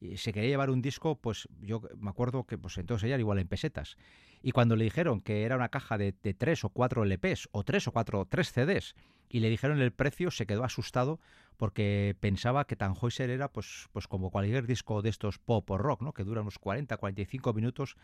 Y 0.00 0.16
se 0.16 0.32
quería 0.32 0.48
llevar 0.48 0.70
un 0.70 0.80
disco, 0.80 1.16
pues 1.16 1.46
yo 1.60 1.82
me 1.98 2.10
acuerdo 2.10 2.44
que 2.44 2.56
pues 2.56 2.78
entonces 2.78 3.04
ella 3.04 3.14
era 3.16 3.20
igual 3.20 3.38
en 3.38 3.48
pesetas. 3.48 3.96
Y 4.42 4.52
cuando 4.52 4.74
le 4.74 4.84
dijeron 4.84 5.20
que 5.20 5.44
era 5.44 5.56
una 5.56 5.68
caja 5.68 5.98
de, 5.98 6.14
de 6.22 6.32
tres 6.32 6.64
o 6.64 6.70
cuatro 6.70 7.04
LPs, 7.04 7.48
o 7.52 7.64
tres 7.64 7.86
o 7.86 7.92
cuatro, 7.92 8.24
tres 8.24 8.50
CDs, 8.50 8.94
y 9.28 9.40
le 9.40 9.48
dijeron 9.48 9.80
el 9.80 9.92
precio, 9.92 10.30
se 10.30 10.46
quedó 10.46 10.64
asustado 10.64 11.20
porque 11.56 12.16
pensaba 12.20 12.66
que 12.66 12.74
Tannhäuser 12.74 13.28
era 13.30 13.52
pues, 13.52 13.88
pues 13.92 14.08
como 14.08 14.30
cualquier 14.30 14.66
disco 14.66 15.02
de 15.02 15.10
estos 15.10 15.38
pop 15.38 15.70
o 15.70 15.76
rock, 15.78 16.02
¿no? 16.02 16.12
que 16.12 16.24
dura 16.24 16.40
unos 16.40 16.58
40, 16.58 16.96
45 16.96 17.52
minutos. 17.52 17.96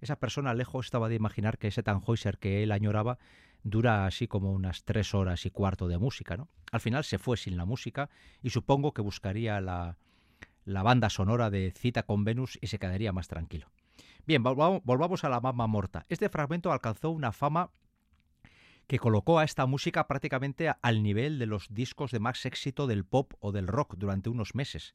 Esa 0.00 0.16
persona 0.16 0.54
lejos 0.54 0.86
estaba 0.86 1.08
de 1.08 1.14
imaginar 1.14 1.58
que 1.58 1.68
ese 1.68 1.82
Tannhäuser 1.82 2.38
que 2.38 2.62
él 2.62 2.72
añoraba 2.72 3.18
dura 3.62 4.06
así 4.06 4.26
como 4.26 4.52
unas 4.52 4.84
tres 4.84 5.14
horas 5.14 5.46
y 5.46 5.50
cuarto 5.50 5.86
de 5.88 5.98
música. 5.98 6.36
¿no? 6.36 6.48
Al 6.72 6.80
final 6.80 7.04
se 7.04 7.18
fue 7.18 7.36
sin 7.36 7.56
la 7.56 7.64
música 7.64 8.10
y 8.42 8.50
supongo 8.50 8.92
que 8.92 9.02
buscaría 9.02 9.60
la, 9.60 9.98
la 10.64 10.82
banda 10.82 11.10
sonora 11.10 11.50
de 11.50 11.72
Cita 11.72 12.04
con 12.04 12.24
Venus 12.24 12.58
y 12.60 12.68
se 12.68 12.78
quedaría 12.78 13.12
más 13.12 13.28
tranquilo. 13.28 13.70
Bien, 14.26 14.42
volvamos 14.42 15.24
a 15.24 15.28
la 15.28 15.40
Mama 15.40 15.66
Morta. 15.66 16.06
Este 16.08 16.28
fragmento 16.28 16.70
alcanzó 16.70 17.10
una 17.10 17.32
fama 17.32 17.70
que 18.86 18.98
colocó 18.98 19.38
a 19.38 19.44
esta 19.44 19.66
música 19.66 20.06
prácticamente 20.06 20.72
al 20.80 21.02
nivel 21.02 21.38
de 21.38 21.46
los 21.46 21.72
discos 21.72 22.10
de 22.10 22.20
más 22.20 22.44
éxito 22.46 22.86
del 22.86 23.04
pop 23.04 23.32
o 23.40 23.52
del 23.52 23.66
rock 23.66 23.94
durante 23.96 24.28
unos 24.28 24.54
meses. 24.54 24.94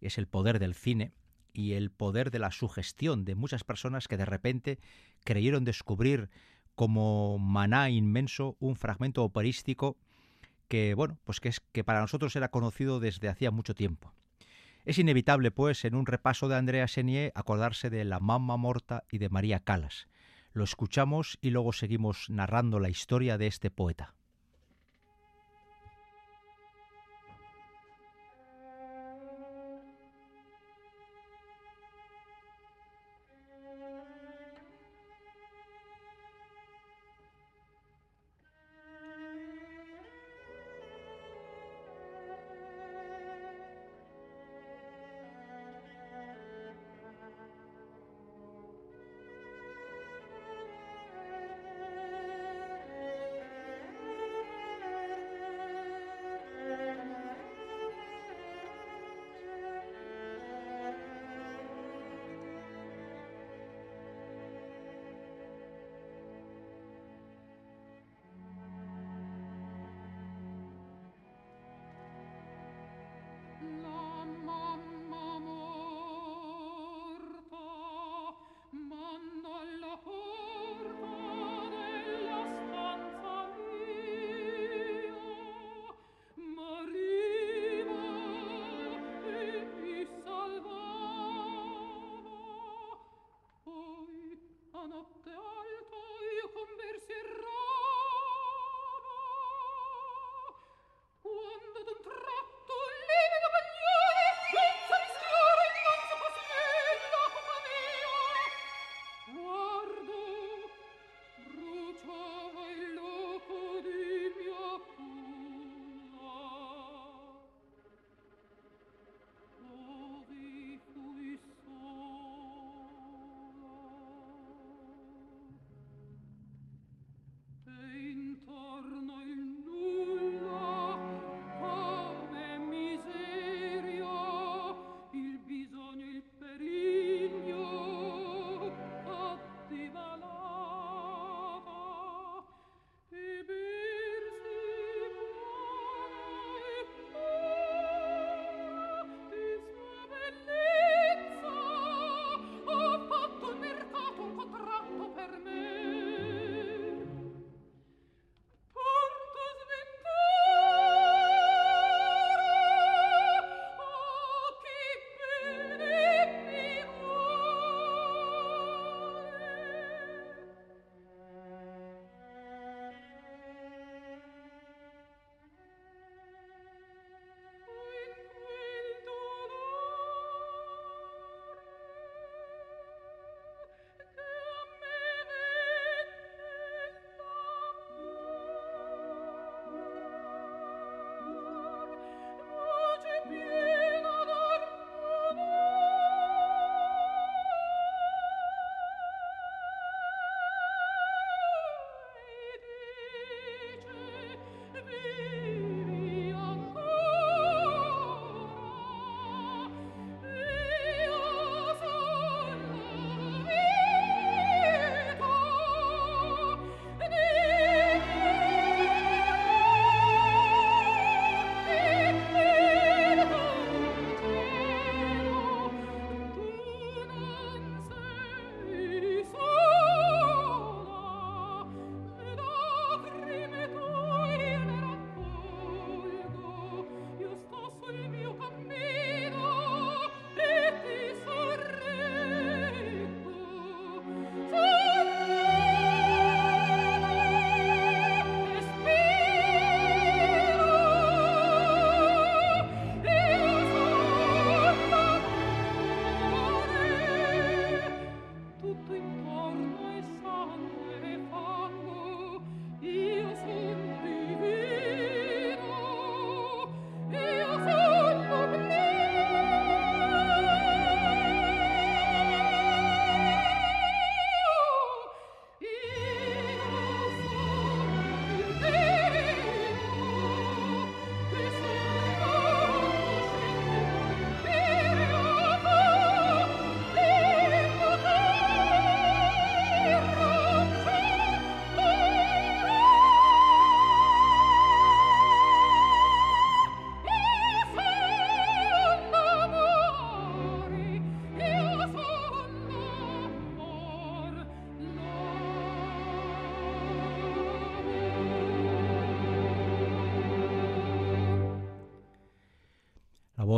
Es 0.00 0.18
el 0.18 0.26
poder 0.26 0.58
del 0.58 0.74
cine 0.74 1.12
y 1.52 1.72
el 1.72 1.90
poder 1.90 2.30
de 2.30 2.38
la 2.38 2.50
sugestión 2.50 3.24
de 3.24 3.34
muchas 3.34 3.64
personas 3.64 4.08
que 4.08 4.16
de 4.16 4.26
repente 4.26 4.78
creyeron 5.24 5.64
descubrir 5.64 6.30
como 6.74 7.38
maná 7.38 7.90
inmenso 7.90 8.56
un 8.60 8.76
fragmento 8.76 9.24
operístico 9.24 9.96
que 10.68 10.94
bueno, 10.94 11.18
pues 11.24 11.40
que 11.40 11.48
es 11.48 11.60
que 11.60 11.82
para 11.82 12.00
nosotros 12.00 12.36
era 12.36 12.50
conocido 12.50 13.00
desde 13.00 13.28
hacía 13.28 13.50
mucho 13.50 13.74
tiempo. 13.74 14.12
Es 14.88 14.96
inevitable, 14.96 15.50
pues, 15.50 15.84
en 15.84 15.94
un 15.94 16.06
repaso 16.06 16.48
de 16.48 16.56
Andrea 16.56 16.86
Chenier 16.86 17.30
acordarse 17.34 17.90
de 17.90 18.06
La 18.06 18.20
Mamma 18.20 18.56
Morta 18.56 19.04
y 19.12 19.18
de 19.18 19.28
María 19.28 19.60
Calas, 19.60 20.08
lo 20.54 20.64
escuchamos 20.64 21.36
y 21.42 21.50
luego 21.50 21.74
seguimos 21.74 22.30
narrando 22.30 22.80
la 22.80 22.88
historia 22.88 23.36
de 23.36 23.48
este 23.48 23.70
poeta. 23.70 24.14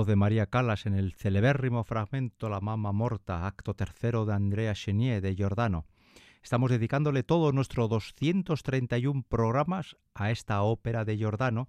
De 0.05 0.17
María 0.17 0.47
Calas 0.47 0.87
en 0.87 0.95
el 0.95 1.13
celebérrimo 1.13 1.85
fragmento 1.85 2.49
La 2.49 2.61
Mama 2.61 2.93
Morta, 2.93 3.47
acto 3.47 3.75
tercero 3.75 4.25
de 4.25 4.33
Andrea 4.33 4.73
Chenier 4.73 5.21
de 5.21 5.35
Giordano. 5.35 5.87
Estamos 6.43 6.71
dedicándole 6.71 7.23
todo 7.23 7.53
nuestro 7.53 7.89
231 7.89 9.25
programas 9.29 9.97
a 10.15 10.31
esta 10.31 10.63
ópera 10.63 11.05
de 11.05 11.17
Giordano. 11.17 11.69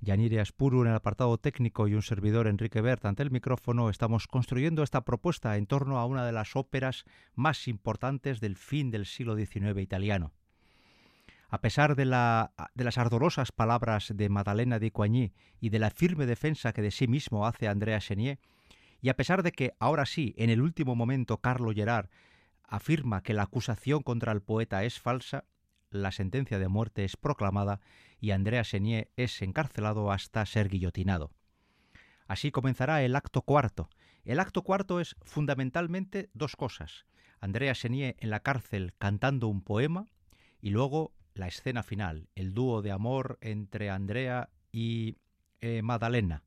Yanire 0.00 0.40
Aspuru 0.40 0.82
en 0.82 0.88
el 0.88 0.94
apartado 0.94 1.36
técnico 1.38 1.88
y 1.88 1.94
un 1.94 2.02
servidor 2.02 2.46
Enrique 2.46 2.80
Bert 2.80 3.04
ante 3.04 3.22
el 3.22 3.30
micrófono 3.30 3.90
estamos 3.90 4.26
construyendo 4.26 4.82
esta 4.82 5.04
propuesta 5.04 5.56
en 5.56 5.66
torno 5.66 5.98
a 5.98 6.06
una 6.06 6.24
de 6.24 6.32
las 6.32 6.56
óperas 6.56 7.04
más 7.34 7.68
importantes 7.68 8.40
del 8.40 8.56
fin 8.56 8.90
del 8.90 9.04
siglo 9.04 9.36
XIX 9.36 9.78
italiano. 9.80 10.32
A 11.52 11.60
pesar 11.60 11.96
de, 11.96 12.06
la, 12.06 12.54
de 12.72 12.82
las 12.82 12.96
ardorosas 12.96 13.52
palabras 13.52 14.10
de 14.14 14.30
Madalena 14.30 14.78
de 14.78 14.90
Coigny 14.90 15.34
y 15.60 15.68
de 15.68 15.78
la 15.78 15.90
firme 15.90 16.24
defensa 16.24 16.72
que 16.72 16.80
de 16.80 16.90
sí 16.90 17.06
mismo 17.06 17.46
hace 17.46 17.68
Andrea 17.68 18.00
Chenier, 18.00 18.38
y 19.02 19.10
a 19.10 19.16
pesar 19.16 19.42
de 19.42 19.52
que 19.52 19.74
ahora 19.78 20.06
sí, 20.06 20.34
en 20.38 20.48
el 20.48 20.62
último 20.62 20.96
momento, 20.96 21.42
Carlo 21.42 21.72
Gerard 21.74 22.08
afirma 22.62 23.22
que 23.22 23.34
la 23.34 23.42
acusación 23.42 24.02
contra 24.02 24.32
el 24.32 24.40
poeta 24.40 24.82
es 24.84 24.98
falsa, 24.98 25.44
la 25.90 26.10
sentencia 26.10 26.58
de 26.58 26.68
muerte 26.68 27.04
es 27.04 27.18
proclamada 27.18 27.80
y 28.18 28.30
Andrea 28.30 28.64
Chenier 28.64 29.10
es 29.16 29.42
encarcelado 29.42 30.10
hasta 30.10 30.46
ser 30.46 30.70
guillotinado. 30.70 31.32
Así 32.26 32.50
comenzará 32.50 33.02
el 33.02 33.14
acto 33.14 33.42
cuarto. 33.42 33.90
El 34.24 34.40
acto 34.40 34.62
cuarto 34.62 35.00
es 35.00 35.16
fundamentalmente 35.20 36.30
dos 36.32 36.56
cosas. 36.56 37.04
Andrea 37.40 37.74
Chenier 37.74 38.16
en 38.20 38.30
la 38.30 38.40
cárcel 38.40 38.94
cantando 38.96 39.48
un 39.48 39.60
poema 39.60 40.06
y 40.62 40.70
luego 40.70 41.12
la 41.34 41.48
escena 41.48 41.82
final, 41.82 42.28
el 42.34 42.54
dúo 42.54 42.82
de 42.82 42.92
amor 42.92 43.38
entre 43.40 43.90
Andrea 43.90 44.50
y 44.70 45.16
eh, 45.60 45.82
Madalena. 45.82 46.42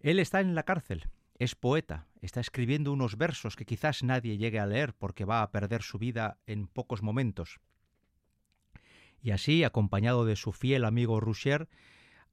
Él 0.00 0.18
está 0.18 0.40
en 0.40 0.54
la 0.54 0.62
cárcel, 0.62 1.08
es 1.38 1.54
poeta, 1.54 2.06
está 2.20 2.40
escribiendo 2.40 2.92
unos 2.92 3.16
versos 3.16 3.56
que 3.56 3.64
quizás 3.64 4.02
nadie 4.02 4.38
llegue 4.38 4.58
a 4.58 4.66
leer 4.66 4.94
porque 4.94 5.24
va 5.24 5.42
a 5.42 5.50
perder 5.50 5.82
su 5.82 5.98
vida 5.98 6.38
en 6.46 6.66
pocos 6.66 7.02
momentos. 7.02 7.60
Y 9.20 9.32
así, 9.32 9.64
acompañado 9.64 10.24
de 10.24 10.36
su 10.36 10.52
fiel 10.52 10.84
amigo 10.84 11.20
Roucher, 11.20 11.68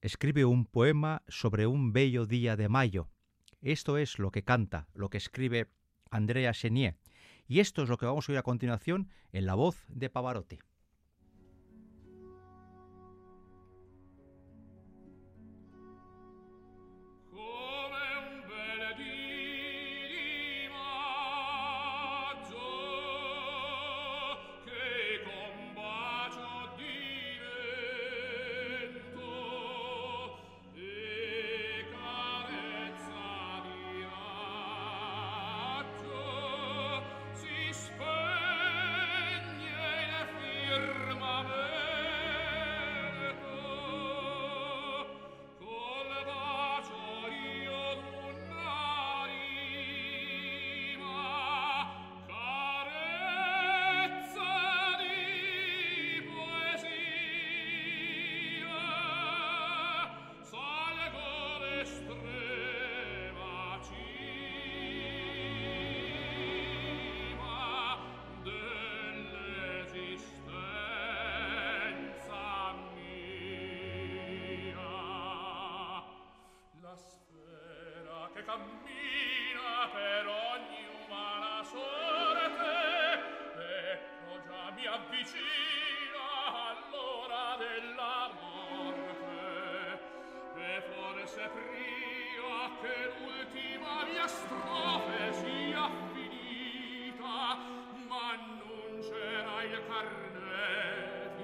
escribe 0.02 0.46
un 0.46 0.66
poema 0.66 1.24
sobre 1.28 1.66
un 1.68 1.94
bello 1.94 2.26
día 2.26 2.56
de 2.56 2.70
mayo. 2.70 3.10
Esto 3.62 3.98
es 3.98 4.20
lo 4.20 4.32
que 4.32 4.44
canta, 4.44 4.88
lo 4.94 5.10
que 5.10 5.18
escribe 5.18 5.72
Andrea 6.12 6.54
Chenier. 6.54 6.98
Y 7.48 7.60
esto 7.60 7.84
es 7.84 7.90
lo 7.90 7.98
que 7.98 8.06
vamos 8.06 8.28
a 8.28 8.32
oír 8.32 8.40
a 8.40 8.44
continuación 8.44 9.10
en 9.32 9.46
la 9.46 9.56
voz 9.56 9.84
de 9.88 10.10
Pavarotti. 10.10 10.60
dice 91.36 91.50
pria 91.50 92.72
che 92.80 93.12
l'ultima 93.20 94.06
mia 94.10 94.26
strofe 94.26 95.34
finita 96.14 97.58
ma 98.08 98.36
non 98.60 99.02
carnefice 99.86 101.36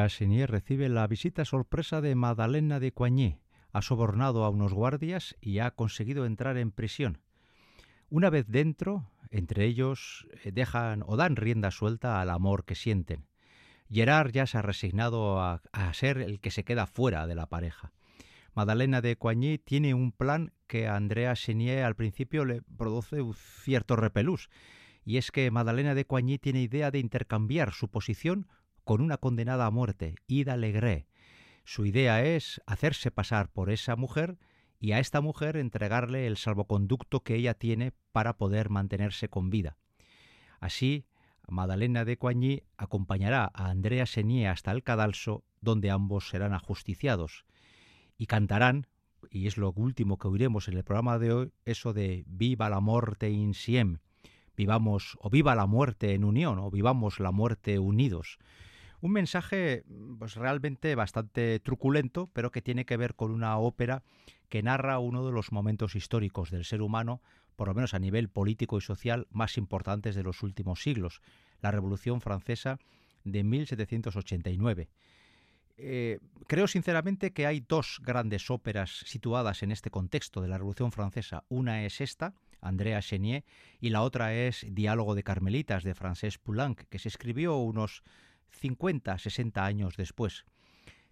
Andrea 0.00 0.16
Chenier 0.16 0.50
recibe 0.50 0.88
la 0.88 1.06
visita 1.06 1.44
sorpresa 1.44 2.00
de 2.00 2.14
Madalena 2.14 2.80
de 2.80 2.90
Coigny. 2.90 3.38
Ha 3.70 3.82
sobornado 3.82 4.44
a 4.44 4.48
unos 4.48 4.72
guardias 4.72 5.36
y 5.42 5.58
ha 5.58 5.72
conseguido 5.72 6.24
entrar 6.24 6.56
en 6.56 6.70
prisión. 6.70 7.20
Una 8.08 8.30
vez 8.30 8.46
dentro, 8.48 9.10
entre 9.30 9.66
ellos 9.66 10.26
eh, 10.42 10.52
dejan 10.52 11.02
o 11.06 11.18
dan 11.18 11.36
rienda 11.36 11.70
suelta 11.70 12.22
al 12.22 12.30
amor 12.30 12.64
que 12.64 12.76
sienten. 12.76 13.26
Gerard 13.90 14.32
ya 14.32 14.46
se 14.46 14.56
ha 14.56 14.62
resignado 14.62 15.38
a, 15.38 15.60
ser 15.92 16.16
el 16.16 16.40
que 16.40 16.50
se 16.50 16.64
queda 16.64 16.86
fuera 16.86 17.26
de 17.26 17.34
la 17.34 17.44
pareja. 17.44 17.92
Madalena 18.54 19.02
de 19.02 19.16
Coigny 19.16 19.58
tiene 19.58 19.92
un 19.92 20.12
plan 20.12 20.54
que 20.66 20.88
a 20.88 20.96
Andrea 20.96 21.34
Chenier 21.34 21.84
al 21.84 21.94
principio 21.94 22.46
le 22.46 22.62
produce 22.62 23.20
un 23.20 23.34
cierto 23.34 23.96
repelús, 23.96 24.48
y 25.04 25.18
es 25.18 25.30
que 25.30 25.50
Madalena 25.50 25.94
de 25.94 26.06
Coigny 26.06 26.38
tiene 26.38 26.62
idea 26.62 26.90
de 26.90 27.00
intercambiar 27.00 27.74
su 27.74 27.88
posición 27.88 28.46
con 28.90 29.02
una 29.02 29.18
condenada 29.18 29.66
a 29.66 29.70
muerte, 29.70 30.16
Ida 30.26 30.56
Legré. 30.56 31.06
Su 31.62 31.86
idea 31.86 32.24
es 32.24 32.60
hacerse 32.66 33.12
pasar 33.12 33.48
por 33.48 33.70
esa 33.70 33.94
mujer 33.94 34.36
y 34.80 34.90
a 34.90 34.98
esta 34.98 35.20
mujer 35.20 35.56
entregarle 35.56 36.26
el 36.26 36.36
salvoconducto 36.36 37.22
que 37.22 37.36
ella 37.36 37.54
tiene 37.54 37.92
para 38.10 38.36
poder 38.36 38.68
mantenerse 38.68 39.28
con 39.28 39.48
vida. 39.48 39.76
Así, 40.58 41.06
Madalena 41.46 42.04
de 42.04 42.16
Coigny 42.16 42.64
acompañará 42.76 43.52
a 43.54 43.70
Andrea 43.70 44.06
Senier 44.06 44.48
hasta 44.48 44.72
el 44.72 44.82
cadalso, 44.82 45.44
donde 45.60 45.92
ambos 45.92 46.28
serán 46.28 46.52
ajusticiados, 46.52 47.44
y 48.18 48.26
cantarán, 48.26 48.88
y 49.30 49.46
es 49.46 49.56
lo 49.56 49.70
último 49.70 50.18
que 50.18 50.26
oiremos 50.26 50.66
en 50.66 50.76
el 50.76 50.82
programa 50.82 51.20
de 51.20 51.32
hoy, 51.32 51.52
eso 51.64 51.92
de 51.92 52.24
viva 52.26 52.68
la 52.68 52.80
muerte 52.80 53.30
insiem, 53.30 53.98
vivamos 54.56 55.16
o 55.20 55.30
viva 55.30 55.54
la 55.54 55.66
muerte 55.66 56.12
en 56.12 56.24
unión 56.24 56.58
o 56.58 56.72
vivamos 56.72 57.20
la 57.20 57.30
muerte 57.30 57.78
unidos. 57.78 58.40
Un 59.00 59.12
mensaje 59.12 59.84
pues 60.18 60.34
realmente 60.34 60.94
bastante 60.94 61.58
truculento, 61.60 62.28
pero 62.32 62.50
que 62.50 62.62
tiene 62.62 62.84
que 62.84 62.96
ver 62.96 63.14
con 63.14 63.30
una 63.30 63.56
ópera 63.58 64.02
que 64.48 64.62
narra 64.62 64.98
uno 64.98 65.24
de 65.24 65.32
los 65.32 65.52
momentos 65.52 65.94
históricos 65.94 66.50
del 66.50 66.64
ser 66.64 66.82
humano, 66.82 67.22
por 67.56 67.68
lo 67.68 67.74
menos 67.74 67.94
a 67.94 67.98
nivel 67.98 68.28
político 68.28 68.76
y 68.76 68.80
social, 68.82 69.26
más 69.30 69.56
importantes 69.56 70.14
de 70.14 70.22
los 70.22 70.42
últimos 70.42 70.82
siglos, 70.82 71.22
la 71.60 71.70
Revolución 71.70 72.20
Francesa 72.20 72.78
de 73.24 73.44
1789. 73.44 74.88
Eh, 75.82 76.18
creo 76.46 76.66
sinceramente 76.66 77.32
que 77.32 77.46
hay 77.46 77.60
dos 77.60 78.00
grandes 78.02 78.50
óperas 78.50 79.02
situadas 79.06 79.62
en 79.62 79.72
este 79.72 79.90
contexto 79.90 80.42
de 80.42 80.48
la 80.48 80.58
Revolución 80.58 80.92
Francesa. 80.92 81.44
Una 81.48 81.86
es 81.86 82.02
esta, 82.02 82.34
Andrea 82.60 83.00
Chenier, 83.00 83.44
y 83.80 83.88
la 83.88 84.02
otra 84.02 84.34
es 84.34 84.66
Diálogo 84.68 85.14
de 85.14 85.22
Carmelitas 85.22 85.82
de 85.82 85.94
Frances 85.94 86.36
Poulenc, 86.36 86.82
que 86.90 86.98
se 86.98 87.08
escribió 87.08 87.56
unos 87.56 88.02
50, 88.50 89.18
60 89.18 89.64
años 89.64 89.96
después. 89.96 90.44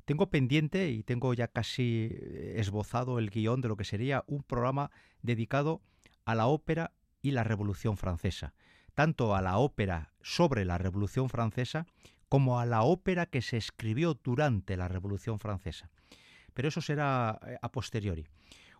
Tengo 0.05 0.31
pendiente 0.31 0.91
y 0.91 1.03
tengo 1.03 1.35
ya 1.35 1.49
casi 1.49 2.09
eh, 2.11 2.55
esbozado 2.57 3.19
el 3.19 3.31
guion 3.31 3.61
de 3.61 3.69
lo 3.69 3.77
que 3.77 3.85
sería 3.85 4.25
un 4.27 4.43
programa 4.43 4.91
dedicado 5.23 5.83
a 6.25 6.35
la 6.35 6.47
ópera 6.47 6.93
y 7.21 7.33
la 7.33 7.45
Revolución 7.45 7.97
Francesa, 7.97 8.55
tanto 8.95 9.35
a 9.35 9.43
la 9.43 9.59
ópera 9.59 10.15
sobre 10.23 10.65
la 10.65 10.79
Revolución 10.79 11.29
Francesa 11.29 11.87
como 12.29 12.61
a 12.61 12.67
la 12.67 12.83
ópera 12.83 13.27
que 13.27 13.43
se 13.43 13.57
escribió 13.57 14.15
durante 14.15 14.77
la 14.77 14.89
Revolución 14.89 15.39
Francesa. 15.39 15.91
Pero 16.55 16.69
eso 16.69 16.81
será 16.81 17.39
eh, 17.47 17.57
a 17.61 17.71
posteriori. 17.71 18.27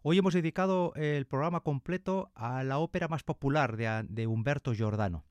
Hoy 0.03 0.19
hemos 0.19 0.35
dedicado 0.35 0.93
el 0.95 1.27
programa 1.27 1.61
completo 1.61 2.31
a 2.35 2.63
la 2.63 2.79
ópera 2.79 3.09
más 3.09 3.25
popular 3.25 3.77
de, 3.77 4.27
Humberto 4.27 4.73
Giordano. 4.73 5.25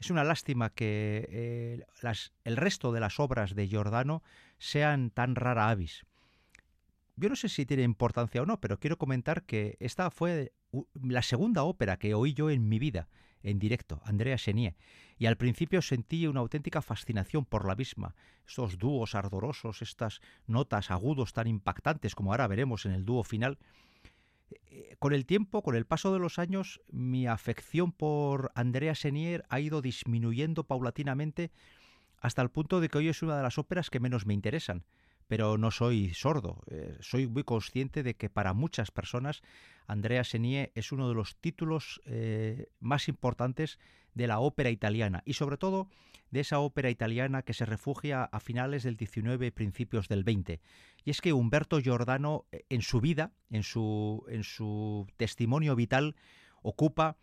Es 0.00 0.10
una 0.10 0.24
lástima 0.24 0.70
que 0.70 1.26
eh, 1.30 1.84
el 2.44 2.56
resto 2.56 2.92
de 2.92 3.00
las 3.00 3.18
obras 3.18 3.54
de 3.54 3.66
Giordano 3.66 4.22
sean 4.58 5.10
tan 5.10 5.34
rara 5.34 5.70
avis. 5.70 6.04
Yo 7.16 7.28
no 7.28 7.36
sé 7.36 7.48
si 7.48 7.66
tiene 7.66 7.82
importancia 7.82 8.42
o 8.42 8.46
no, 8.46 8.60
pero 8.60 8.78
quiero 8.78 8.96
comentar 8.96 9.42
que 9.42 9.76
esta 9.80 10.10
fue 10.10 10.52
la 11.02 11.22
segunda 11.22 11.64
ópera 11.64 11.98
que 11.98 12.14
oí 12.14 12.32
yo 12.32 12.50
en 12.50 12.68
mi 12.68 12.78
vida 12.78 13.08
en 13.42 13.58
directo, 13.58 14.00
Andrea 14.04 14.36
Chenier, 14.36 14.76
y 15.16 15.26
al 15.26 15.36
principio 15.36 15.82
sentí 15.82 16.26
una 16.26 16.40
auténtica 16.40 16.82
fascinación 16.82 17.44
por 17.44 17.66
la 17.66 17.74
misma, 17.74 18.14
estos 18.46 18.78
dúos 18.78 19.14
ardorosos, 19.14 19.82
estas 19.82 20.20
notas 20.46 20.90
agudos 20.90 21.32
tan 21.32 21.46
impactantes 21.46 22.14
como 22.14 22.32
ahora 22.32 22.46
veremos 22.46 22.86
en 22.86 22.92
el 22.92 23.04
dúo 23.04 23.22
final. 23.24 23.58
Eh, 24.50 24.96
con 24.98 25.12
el 25.12 25.26
tiempo, 25.26 25.62
con 25.62 25.76
el 25.76 25.86
paso 25.86 26.12
de 26.12 26.18
los 26.18 26.38
años, 26.38 26.80
mi 26.90 27.26
afección 27.26 27.92
por 27.92 28.50
Andrea 28.54 28.94
Chenier 28.94 29.44
ha 29.48 29.60
ido 29.60 29.82
disminuyendo 29.82 30.64
paulatinamente 30.64 31.50
hasta 32.20 32.42
el 32.42 32.50
punto 32.50 32.80
de 32.80 32.88
que 32.88 32.98
hoy 32.98 33.08
es 33.08 33.22
una 33.22 33.36
de 33.36 33.42
las 33.42 33.58
óperas 33.58 33.90
que 33.90 34.00
menos 34.00 34.26
me 34.26 34.34
interesan 34.34 34.84
pero 35.28 35.58
no 35.58 35.70
soy 35.70 36.12
sordo. 36.14 36.64
Eh, 36.68 36.96
soy 37.00 37.28
muy 37.28 37.44
consciente 37.44 38.02
de 38.02 38.14
que 38.14 38.30
para 38.30 38.54
muchas 38.54 38.90
personas 38.90 39.42
Andrea 39.86 40.24
Senie 40.24 40.72
es 40.74 40.90
uno 40.90 41.08
de 41.08 41.14
los 41.14 41.36
títulos 41.36 42.00
eh, 42.06 42.70
más 42.80 43.08
importantes 43.08 43.78
de 44.14 44.26
la 44.26 44.40
ópera 44.40 44.70
italiana 44.70 45.22
y 45.24 45.34
sobre 45.34 45.58
todo 45.58 45.88
de 46.30 46.40
esa 46.40 46.58
ópera 46.58 46.90
italiana 46.90 47.42
que 47.42 47.54
se 47.54 47.66
refugia 47.66 48.24
a 48.24 48.40
finales 48.40 48.82
del 48.82 48.98
XIX 48.98 49.46
y 49.46 49.50
principios 49.50 50.08
del 50.08 50.24
XX. 50.24 50.60
Y 51.04 51.10
es 51.10 51.20
que 51.20 51.32
Humberto 51.32 51.80
Giordano 51.80 52.46
eh, 52.50 52.64
en 52.70 52.82
su 52.82 53.00
vida, 53.00 53.32
en 53.50 53.62
su, 53.62 54.24
en 54.28 54.44
su 54.44 55.06
testimonio 55.18 55.76
vital, 55.76 56.16
ocupa 56.62 57.18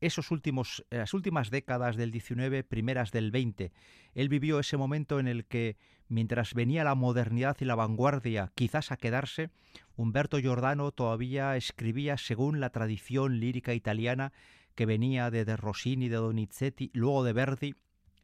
esos 0.00 0.30
últimos, 0.30 0.84
las 0.90 1.14
últimas 1.14 1.50
décadas 1.50 1.96
del 1.96 2.12
XIX, 2.12 2.64
primeras 2.68 3.12
del 3.12 3.30
XX. 3.30 3.72
Él 4.14 4.28
vivió 4.28 4.60
ese 4.60 4.76
momento 4.76 5.18
en 5.18 5.26
el 5.26 5.46
que, 5.46 5.76
mientras 6.08 6.54
venía 6.54 6.84
la 6.84 6.94
modernidad 6.94 7.56
y 7.60 7.64
la 7.64 7.74
vanguardia 7.74 8.52
quizás 8.54 8.92
a 8.92 8.96
quedarse, 8.96 9.50
Humberto 9.96 10.38
Giordano 10.38 10.92
todavía 10.92 11.56
escribía 11.56 12.16
según 12.18 12.60
la 12.60 12.70
tradición 12.70 13.40
lírica 13.40 13.74
italiana 13.74 14.32
que 14.74 14.86
venía 14.86 15.30
de, 15.30 15.44
de 15.44 15.56
Rossini, 15.56 16.08
de 16.08 16.16
Donizetti, 16.16 16.90
luego 16.92 17.24
de 17.24 17.32
Verdi 17.32 17.74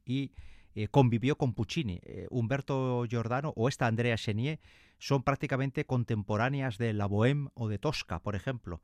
y 0.05 0.33
eh, 0.75 0.89
convivió 0.89 1.37
con 1.37 1.55
Puccini. 1.55 2.01
Eh, 2.03 2.27
Humberto 2.31 3.05
Giordano 3.09 3.53
o 3.57 3.69
esta 3.69 3.87
Andrea 3.87 4.17
Chenier 4.17 4.61
son 4.99 5.23
prácticamente 5.23 5.85
contemporáneas 5.85 6.79
de 6.79 6.93
La 6.93 7.07
Bohème 7.07 7.51
o 7.55 7.69
de 7.69 7.79
Tosca, 7.79 8.21
por 8.21 8.37
ejemplo. 8.37 8.81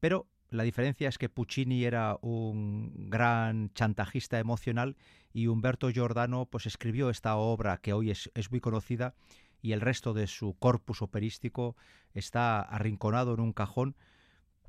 Pero 0.00 0.26
la 0.54 0.62
diferencia 0.62 1.08
es 1.08 1.18
que 1.18 1.28
Puccini 1.28 1.84
era 1.84 2.16
un 2.22 3.10
gran 3.10 3.72
chantajista 3.74 4.38
emocional 4.38 4.96
y 5.32 5.48
Humberto 5.48 5.90
Giordano 5.90 6.46
pues 6.46 6.66
escribió 6.66 7.10
esta 7.10 7.34
obra 7.34 7.78
que 7.78 7.92
hoy 7.92 8.12
es, 8.12 8.30
muy 8.50 8.60
conocida 8.60 9.14
y 9.62 9.72
el 9.72 9.80
resto 9.80 10.14
de 10.14 10.28
su 10.28 10.54
corpus 10.54 11.02
operístico 11.02 11.74
está 12.12 12.60
arrinconado 12.60 13.34
en 13.34 13.40
un 13.40 13.52
cajón. 13.52 13.96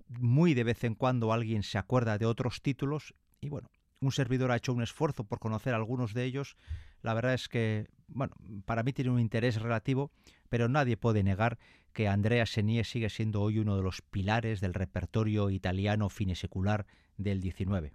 Muy 0.07 0.55
de 0.55 0.63
vez 0.63 0.83
en 0.83 0.95
cuando 0.95 1.31
alguien 1.31 1.61
se 1.61 1.77
acuerda 1.77 2.17
de 2.17 2.25
otros 2.25 2.63
títulos 2.63 3.13
y 3.39 3.49
bueno, 3.49 3.69
un 4.01 4.11
servidor 4.11 4.51
ha 4.51 4.57
hecho 4.57 4.73
un 4.73 4.83
esfuerzo 4.83 5.23
por 5.23 5.39
conocer 5.39 5.73
algunos 5.73 6.13
de 6.13 6.25
ellos. 6.25 6.57
La 7.01 7.13
verdad 7.13 7.33
es 7.33 7.47
que, 7.47 7.87
bueno, 8.07 8.35
para 8.65 8.83
mí 8.83 8.93
tiene 8.93 9.11
un 9.11 9.19
interés 9.19 9.61
relativo, 9.61 10.11
pero 10.49 10.69
nadie 10.69 10.97
puede 10.97 11.23
negar 11.23 11.57
que 11.93 12.07
Andrea 12.07 12.45
Senie 12.45 12.83
sigue 12.83 13.09
siendo 13.09 13.41
hoy 13.41 13.59
uno 13.59 13.77
de 13.77 13.83
los 13.83 14.01
pilares 14.01 14.59
del 14.59 14.73
repertorio 14.73 15.49
italiano 15.49 16.09
finesecular 16.09 16.85
del 17.17 17.41
XIX. 17.41 17.93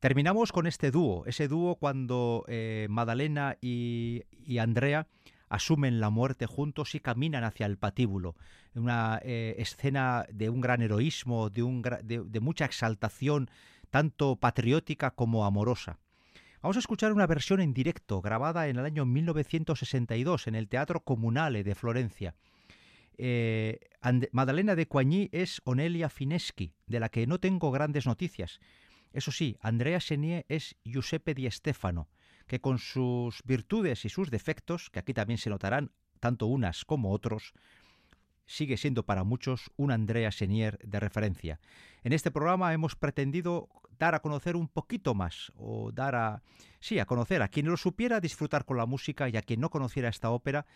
Terminamos 0.00 0.52
con 0.52 0.66
este 0.66 0.90
dúo, 0.90 1.24
ese 1.24 1.48
dúo 1.48 1.76
cuando 1.76 2.44
eh, 2.48 2.88
Madalena 2.90 3.56
y, 3.62 4.24
Andrea 4.58 5.06
asumen 5.48 6.00
la 6.00 6.10
muerte 6.10 6.46
juntos 6.46 6.94
y 6.94 7.00
caminan 7.00 7.44
hacia 7.44 7.66
el 7.66 7.78
patíbulo. 7.78 8.34
Una 8.74 9.20
eh, 9.22 9.54
escena 9.58 10.26
de 10.30 10.50
un 10.50 10.60
gran 10.60 10.82
heroísmo, 10.82 11.48
de, 11.48 11.62
un, 11.62 11.82
de 11.82 12.40
mucha 12.40 12.64
exaltación, 12.64 13.48
tanto 13.94 14.34
patriótica 14.34 15.12
como 15.12 15.44
amorosa. 15.44 16.00
Vamos 16.60 16.74
a 16.76 16.80
escuchar 16.80 17.12
una 17.12 17.28
versión 17.28 17.60
en 17.60 17.72
directo, 17.72 18.20
grabada 18.20 18.66
en 18.66 18.76
el 18.76 18.84
año 18.84 19.06
1962 19.06 20.48
en 20.48 20.56
el 20.56 20.66
Teatro 20.66 21.04
Comunale 21.04 21.62
de 21.62 21.76
Florencia. 21.76 22.34
Eh, 23.18 23.78
Madalena 24.32 24.74
de 24.74 24.88
Coigny 24.88 25.28
es 25.30 25.62
Onelia 25.64 26.08
Fineschi, 26.08 26.74
de 26.88 26.98
la 26.98 27.08
que 27.08 27.28
no 27.28 27.38
tengo 27.38 27.70
grandes 27.70 28.04
noticias. 28.04 28.58
Eso 29.12 29.30
sí, 29.30 29.58
Andrea 29.60 30.00
Chenier 30.00 30.44
es 30.48 30.74
Giuseppe 30.82 31.32
Di 31.32 31.48
Stefano, 31.48 32.08
que 32.48 32.60
con 32.60 32.78
sus 32.78 33.44
virtudes 33.44 34.04
y 34.04 34.08
sus 34.08 34.28
defectos, 34.28 34.90
que 34.90 34.98
aquí 34.98 35.14
también 35.14 35.38
se 35.38 35.50
notarán 35.50 35.92
tanto 36.18 36.46
unas 36.46 36.84
como 36.84 37.12
otros, 37.12 37.52
sigue 38.46 38.76
siendo 38.76 39.04
para 39.04 39.24
muchos 39.24 39.70
un 39.76 39.90
Andrea 39.90 40.30
Chenier 40.30 40.78
de 40.78 41.00
referencia. 41.00 41.60
En 42.02 42.12
este 42.12 42.30
programa 42.30 42.72
hemos 42.72 42.96
pretendido 42.96 43.68
dar 43.98 44.14
a 44.14 44.20
conocer 44.20 44.56
un 44.56 44.68
poquito 44.68 45.14
más, 45.14 45.52
o 45.56 45.92
dar 45.92 46.14
a... 46.14 46.42
sí, 46.80 46.98
a 46.98 47.06
conocer 47.06 47.42
a 47.42 47.48
quien 47.48 47.66
lo 47.66 47.76
supiera 47.76 48.20
disfrutar 48.20 48.64
con 48.64 48.76
la 48.76 48.86
música 48.86 49.28
y 49.28 49.36
a 49.36 49.42
quien 49.42 49.60
no 49.60 49.70
conociera 49.70 50.08
esta 50.08 50.30
ópera, 50.30 50.66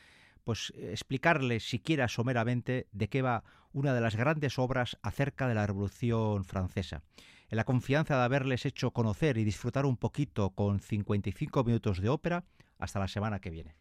pues 0.45 0.73
eh, 0.77 0.91
explicarle 0.93 1.61
siquiera 1.61 2.09
someramente 2.09 2.87
de 2.93 3.09
qué 3.09 3.23
va 3.23 3.45
una 3.73 3.93
de 3.93 4.01
las 4.01 4.17
grandes 4.17 4.59
obras 4.59 4.97
acerca 5.03 5.47
de 5.47 5.55
la 5.55 5.67
Revolución 5.67 6.45
Francesa. 6.45 7.03
En 7.51 7.57
la 7.57 7.65
confianza 7.65 8.17
de 8.17 8.25
haberles 8.25 8.67
hecho 8.67 8.93
conocer 8.93 9.39
y 9.39 9.45
disfrutar 9.45 9.87
un 9.87 9.97
poquito 9.97 10.51
con 10.51 10.81
55 10.81 11.65
minutos 11.65 12.01
de 12.01 12.09
ópera, 12.09 12.45
hasta 12.79 13.01
la 13.01 13.09
semana 13.09 13.41
que 13.41 13.51
viene. 13.51 13.75